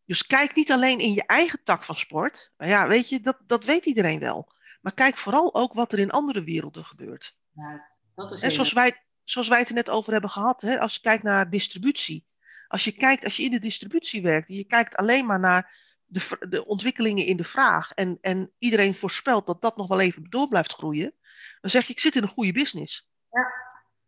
Dus 0.06 0.28
kijk 0.28 0.56
niet 0.56 0.72
alleen 0.72 1.00
in 1.00 1.14
je 1.14 1.26
eigen 1.26 1.64
tak 1.64 1.84
van 1.84 1.96
sport. 1.96 2.52
Maar 2.58 2.68
ja, 2.68 2.88
weet 2.88 3.10
je, 3.10 3.22
dat, 3.22 3.38
dat 3.46 3.66
weet 3.66 3.86
iedereen 3.86 4.20
wel. 4.20 4.54
Maar 4.82 4.94
kijk 4.94 5.18
vooral 5.18 5.54
ook 5.56 5.74
wat 5.74 5.92
er 5.92 6.00
in 6.00 6.12
andere 6.12 6.44
werelden 6.44 6.86
gebeurt. 6.86 7.38
Ja, 7.52 7.88
dat 8.16 8.32
is 8.32 8.42
en 8.42 8.52
zoals 8.52 8.74
wij, 8.74 9.04
zoals 9.24 9.48
wij 9.48 9.60
het 9.60 9.68
er 9.68 9.74
net 9.74 9.90
over 9.90 10.12
hebben 10.12 10.30
gehad, 10.30 10.62
hè, 10.62 10.80
als 10.80 10.94
je 10.94 11.02
kijkt 11.02 11.24
naar 11.24 11.50
distributie. 11.50 12.26
Als 12.68 12.84
je 12.84 12.92
kijkt, 12.92 13.24
als 13.24 13.38
je 13.38 13.44
in 13.44 13.52
de 13.52 13.60
distributie 13.60 14.22
werkt 14.22 14.50
en 14.50 14.56
je 14.56 14.64
kijkt 14.64 14.96
alleen 14.96 15.26
maar 15.26 15.40
naar 15.40 15.74
de, 16.12 16.46
de 16.50 16.66
ontwikkelingen 16.66 17.26
in 17.26 17.38
de 17.38 17.44
vraag 17.44 17.92
en, 17.92 18.18
en 18.22 18.52
iedereen 18.58 18.96
voorspelt 18.96 19.46
dat 19.46 19.62
dat 19.62 19.78
nog 19.78 19.88
wel 19.88 20.00
even 20.00 20.26
door 20.30 20.48
blijft 20.48 20.74
groeien, 20.74 21.14
dan 21.62 21.70
zeg 21.70 21.86
je, 21.86 21.94
ik 21.94 22.00
zit 22.00 22.16
in 22.16 22.24
een 22.24 22.30
goede 22.30 22.52
business. 22.52 23.10
Ja. 23.32 23.54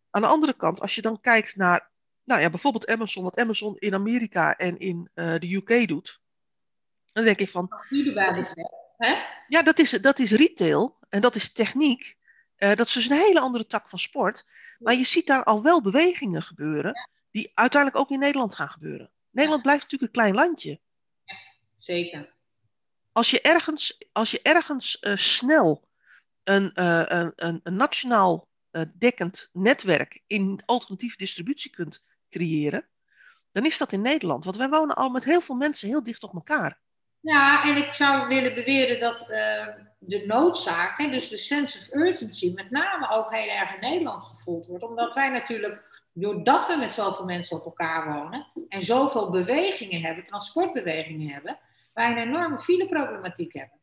Aan 0.10 0.22
de 0.22 0.28
andere 0.28 0.54
kant, 0.54 0.82
als 0.82 0.96
je 0.96 1.02
dan 1.02 1.22
kijkt 1.22 1.56
naar 1.56 1.92
nou 2.24 2.42
ja, 2.42 2.50
bijvoorbeeld 2.50 2.88
Amazon, 2.88 3.24
wat 3.24 3.38
Amazon 3.38 3.78
in 3.78 3.94
Amerika 3.94 4.58
en 4.58 4.80
in 4.80 5.10
uh, 5.16 5.34
de 5.40 5.56
UK 5.56 5.88
doet. 5.88 6.22
Dan 7.12 7.24
denk 7.24 7.40
ik 7.40 7.50
van. 7.50 7.68
Dat 8.14 8.38
is, 8.38 8.54
hè? 8.98 9.16
Ja, 9.48 9.62
dat 9.62 9.80
is, 9.80 9.90
dat 9.90 10.20
is 10.20 10.32
retail 10.32 10.98
en 11.10 11.22
dat 11.22 11.36
is 11.36 11.52
techniek. 11.52 12.18
Uh, 12.58 12.76
dat 12.76 12.88
is 12.88 12.94
dus 12.94 13.10
een 13.10 13.18
hele 13.18 13.40
andere 13.40 13.66
tak 13.66 13.90
van 13.90 14.00
sport. 14.00 14.46
Maar 14.80 14.96
je 14.96 15.04
ziet 15.04 15.28
daar 15.28 15.44
al 15.44 15.64
wel 15.64 15.82
bewegingen 15.82 16.42
gebeuren, 16.42 16.94
die 17.32 17.52
uiteindelijk 17.54 18.02
ook 18.02 18.10
in 18.10 18.20
Nederland 18.20 18.56
gaan 18.56 18.70
gebeuren. 18.70 19.12
Nederland 19.30 19.62
blijft 19.62 19.82
natuurlijk 19.82 20.16
een 20.16 20.22
klein 20.22 20.36
landje. 20.36 20.80
Zeker. 21.84 22.34
Als 23.12 23.30
je 23.30 23.42
ergens, 23.42 23.98
als 24.12 24.32
je 24.32 24.42
ergens 24.42 24.98
uh, 25.02 25.16
snel 25.16 25.88
een, 26.44 26.72
uh, 26.76 27.04
een, 27.06 27.60
een, 27.64 27.76
nationaal 27.76 28.48
uh, 28.72 28.82
dekkend 28.98 29.50
netwerk 29.54 30.22
in 30.28 30.62
alternatieve 30.66 31.18
distributie 31.18 31.72
kunt 31.72 32.06
creëren, 32.30 32.88
dan 33.52 33.66
is 33.66 33.78
dat 33.78 33.92
in 33.92 34.02
Nederland. 34.02 34.44
Want 34.44 34.58
wij 34.58 34.70
wonen 34.70 34.96
al 34.96 35.10
met 35.10 35.24
heel 35.24 35.42
veel 35.42 35.56
mensen 35.56 35.88
heel 35.88 36.04
dicht 36.04 36.24
op 36.24 36.34
elkaar. 36.34 36.80
Ja, 37.20 37.64
en 37.64 37.76
ik 37.76 37.94
zou 37.94 38.28
willen 38.28 38.54
beweren 38.54 39.00
dat 39.00 39.26
de 40.00 40.24
noodzaak, 40.26 40.98
hè, 40.98 41.10
dus 41.10 41.30
de 41.30 41.38
sense 41.38 41.78
of 41.80 41.94
urgency, 41.94 42.52
met 42.54 42.72
name 42.72 43.10
ook 43.10 43.32
heel 43.34 43.50
erg 43.50 43.74
in 43.74 43.80
Nederland 43.80 44.24
gevoeld 44.24 44.66
wordt. 44.66 44.84
Omdat 44.84 45.14
wij 45.14 45.30
natuurlijk, 45.30 46.04
doordat 46.14 46.68
we 46.68 46.76
met 46.76 46.92
zoveel 46.92 47.26
mensen 47.26 47.58
op 47.58 47.66
elkaar 47.66 48.14
wonen 48.14 48.48
en 48.70 48.82
zoveel 48.82 49.30
bewegingen 49.30 50.02
hebben, 50.02 50.24
transportbewegingen 50.24 51.30
hebben, 51.30 51.60
wij 51.94 52.12
een 52.12 52.18
enorme 52.18 52.60
fileproblematiek 52.60 53.54
hebben. 53.54 53.80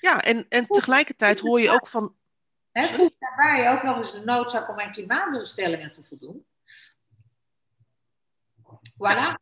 Ja, 0.00 0.22
en, 0.22 0.46
en 0.48 0.66
tegelijkertijd 0.66 1.40
hoor 1.40 1.60
je 1.60 1.70
ook 1.70 1.88
van. 1.88 2.16
Voegt 2.72 3.14
daarbij 3.18 3.72
ook 3.72 3.82
nog 3.82 3.96
eens 3.96 4.12
de 4.12 4.24
noodzaak 4.24 4.68
om 4.68 4.80
aan 4.80 4.92
klimaatdoelstellingen 4.92 5.92
te 5.92 6.02
voldoen. 6.02 6.46
Voilà. 8.92 9.34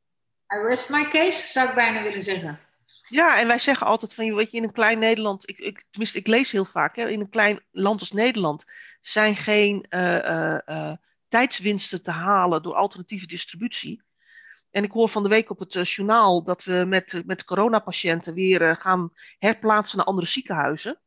I 0.55 0.66
rest 0.68 0.90
my 0.90 1.09
case, 1.09 1.48
zou 1.48 1.68
ik 1.68 1.74
bijna 1.74 2.02
willen 2.02 2.22
zeggen. 2.22 2.61
Ja, 3.09 3.38
en 3.40 3.46
wij 3.46 3.59
zeggen 3.59 3.87
altijd 3.87 4.14
van, 4.14 4.35
weet 4.35 4.50
je, 4.50 4.57
in 4.57 4.62
een 4.62 4.72
klein 4.72 4.98
Nederland, 4.98 5.48
ik, 5.50 5.59
ik, 5.59 5.85
tenminste, 5.90 6.18
ik 6.18 6.26
lees 6.26 6.50
heel 6.50 6.64
vaak, 6.64 6.96
hè, 6.96 7.09
in 7.09 7.20
een 7.20 7.28
klein 7.28 7.61
land 7.70 8.00
als 8.00 8.12
Nederland 8.12 8.64
zijn 9.00 9.37
geen 9.37 9.87
uh, 9.90 10.16
uh, 10.16 10.59
uh, 10.66 10.92
tijdswinsten 11.28 12.02
te 12.02 12.11
halen 12.11 12.62
door 12.62 12.74
alternatieve 12.74 13.26
distributie. 13.26 14.02
En 14.73 14.85
ik 14.85 14.93
hoor 14.93 15.09
van 15.09 15.23
de 15.23 15.29
week 15.29 15.51
op 15.51 15.59
het 15.59 15.89
journaal 15.89 16.45
dat 16.45 16.65
we 16.65 16.85
met, 16.87 17.23
met 17.27 17.45
coronapatiënten 17.45 18.35
weer 18.35 18.77
gaan 18.77 19.13
herplaatsen 19.39 19.99
naar 19.99 20.07
andere 20.07 20.27
ziekenhuizen. 20.27 21.01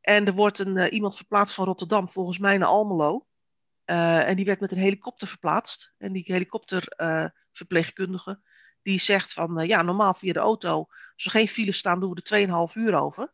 En 0.00 0.26
er 0.26 0.32
wordt 0.32 0.58
een, 0.58 0.88
iemand 0.88 1.16
verplaatst 1.16 1.54
van 1.54 1.64
Rotterdam, 1.64 2.10
volgens 2.10 2.38
mij 2.38 2.58
naar 2.58 2.68
Almelo. 2.68 3.26
en 3.84 4.36
die 4.36 4.44
werd 4.44 4.60
met 4.60 4.72
een 4.72 4.78
helikopter 4.78 5.28
verplaatst. 5.28 5.92
En 5.98 6.12
die 6.12 6.24
helikopterverpleegkundige, 6.26 8.40
die 8.82 9.00
zegt 9.00 9.32
van, 9.32 9.66
ja, 9.66 9.82
normaal 9.82 10.14
via 10.14 10.32
de 10.32 10.38
auto 10.38 10.88
als 11.20 11.32
er 11.32 11.40
geen 11.40 11.48
files 11.48 11.78
staan, 11.78 12.00
doen 12.00 12.14
we 12.14 12.22
er 12.22 12.68
2,5 12.68 12.74
uur 12.74 12.94
over. 12.94 13.32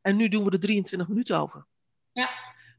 En 0.00 0.16
nu 0.16 0.28
doen 0.28 0.44
we 0.44 0.50
er 0.50 0.60
23 0.60 1.08
minuten 1.08 1.38
over. 1.38 1.66
Ja. 2.12 2.28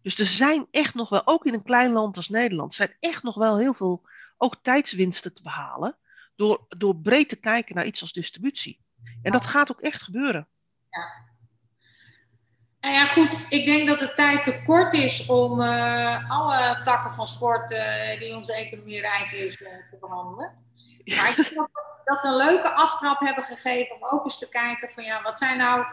Dus 0.02 0.20
er 0.20 0.26
zijn 0.26 0.68
echt 0.72 0.94
nog 0.94 1.10
wel, 1.10 1.28
ook 1.28 1.46
in 1.46 1.54
een 1.54 1.64
klein 1.64 1.92
land 1.92 2.18
als 2.18 2.30
Nederland, 2.30 2.74
zijn 2.74 2.96
echt 3.00 3.24
nog 3.24 3.36
wel 3.36 3.58
heel 3.58 3.74
veel 3.74 4.10
ook 4.38 4.56
tijdswinsten 4.62 5.34
te 5.34 5.42
behalen. 5.42 5.98
Door, 6.36 6.66
door 6.68 6.96
breed 6.96 7.30
te 7.30 7.40
kijken 7.40 7.76
naar 7.76 7.86
iets 7.86 8.02
als 8.02 8.14
distributie. 8.14 8.80
En 9.22 9.32
dat 9.32 9.46
gaat 9.46 9.72
ook 9.72 9.82
echt 9.82 10.02
gebeuren. 10.02 10.48
Ja. 10.90 11.30
Nou 12.82 12.94
ja, 12.94 13.06
goed. 13.06 13.40
Ik 13.50 13.66
denk 13.66 13.88
dat 13.88 14.00
de 14.00 14.14
tijd 14.14 14.44
te 14.44 14.64
kort 14.66 14.94
is 14.94 15.26
om 15.28 15.62
uh, 15.62 16.30
alle 16.30 16.82
takken 16.84 17.12
van 17.12 17.28
sport 17.28 17.72
uh, 17.72 18.20
die 18.20 18.36
onze 18.36 18.54
economie 18.54 19.00
rijk 19.00 19.32
is 19.32 19.60
uh, 19.60 19.68
te 19.90 19.98
behandelen. 20.00 20.54
Maar 21.06 21.30
ik 21.30 21.36
denk 21.36 21.56
dat 22.04 22.22
we 22.22 22.28
een 22.28 22.36
leuke 22.36 22.70
aftrap 22.70 23.20
hebben 23.20 23.44
gegeven 23.44 23.96
om 23.96 24.06
ook 24.06 24.24
eens 24.24 24.40
te 24.40 24.50
kijken 24.50 24.90
van 24.90 25.04
ja, 25.04 25.22
wat 25.22 25.38
zijn 25.38 25.58
nou, 25.58 25.86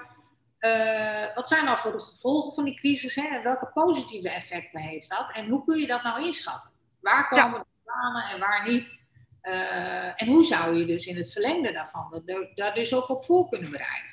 wat 1.34 1.48
zijn 1.48 1.64
nou 1.64 1.78
voor 1.78 1.92
de 1.92 2.00
gevolgen 2.00 2.52
van 2.52 2.64
die 2.64 2.74
crisis 2.74 3.14
hè? 3.14 3.26
en 3.26 3.42
welke 3.42 3.70
positieve 3.74 4.30
effecten 4.30 4.80
heeft 4.80 5.10
dat 5.10 5.30
en 5.32 5.48
hoe 5.48 5.64
kun 5.64 5.78
je 5.78 5.86
dat 5.86 6.02
nou 6.02 6.24
inschatten? 6.24 6.70
Waar 7.00 7.28
komen 7.28 7.58
ja. 7.58 7.58
de 7.58 7.66
banen 7.84 8.24
en 8.24 8.40
waar 8.40 8.68
niet? 8.68 9.06
Uh, 9.48 10.22
en 10.22 10.26
hoe 10.26 10.44
zou 10.44 10.76
je 10.76 10.84
dus 10.84 11.06
in 11.06 11.16
het 11.16 11.32
verlengde 11.32 11.72
daarvan 11.72 12.22
daar 12.54 12.74
dus 12.74 12.94
ook 12.94 13.08
op 13.08 13.24
voor 13.24 13.48
kunnen 13.48 13.70
bereiden? 13.70 14.10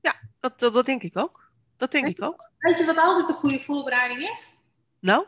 Ja, 0.00 0.14
dat, 0.40 0.60
dat, 0.60 0.74
dat 0.74 0.86
denk 0.86 1.02
ik 1.02 1.18
ook. 1.18 1.50
Dat 1.76 1.90
denk 1.90 2.06
weet 2.06 2.18
ik 2.18 2.24
ook. 2.24 2.50
Weet 2.58 2.78
je 2.78 2.84
wat 2.84 2.96
altijd 2.96 3.28
een 3.28 3.34
goede 3.34 3.60
voorbereiding 3.60 4.30
is? 4.30 4.52
Nou? 5.00 5.26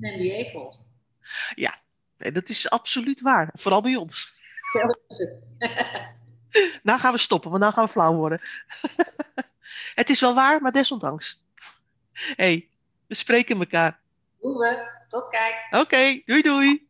Een 0.00 0.18
MBA 0.18 0.50
volgen. 0.50 0.84
Ja, 1.54 1.80
nee, 2.18 2.32
dat 2.32 2.48
is 2.48 2.70
absoluut 2.70 3.20
waar. 3.20 3.50
Vooral 3.52 3.82
bij 3.82 3.96
ons. 3.96 4.34
nou 6.82 7.00
gaan 7.00 7.12
we 7.12 7.18
stoppen, 7.18 7.50
want 7.50 7.62
dan 7.62 7.72
gaan 7.72 7.84
we 7.84 7.90
flauw 7.90 8.14
worden. 8.14 8.40
het 10.00 10.10
is 10.10 10.20
wel 10.20 10.34
waar, 10.34 10.62
maar 10.62 10.72
desondanks. 10.72 11.42
hey, 12.12 12.68
we 13.06 13.14
spreken 13.14 13.58
elkaar. 13.58 14.00
Doen 14.40 14.56
we. 14.56 14.98
Tot 15.08 15.28
kijk. 15.28 15.66
Oké, 15.70 15.78
okay, 15.78 16.22
doei 16.24 16.42
doei. 16.42 16.89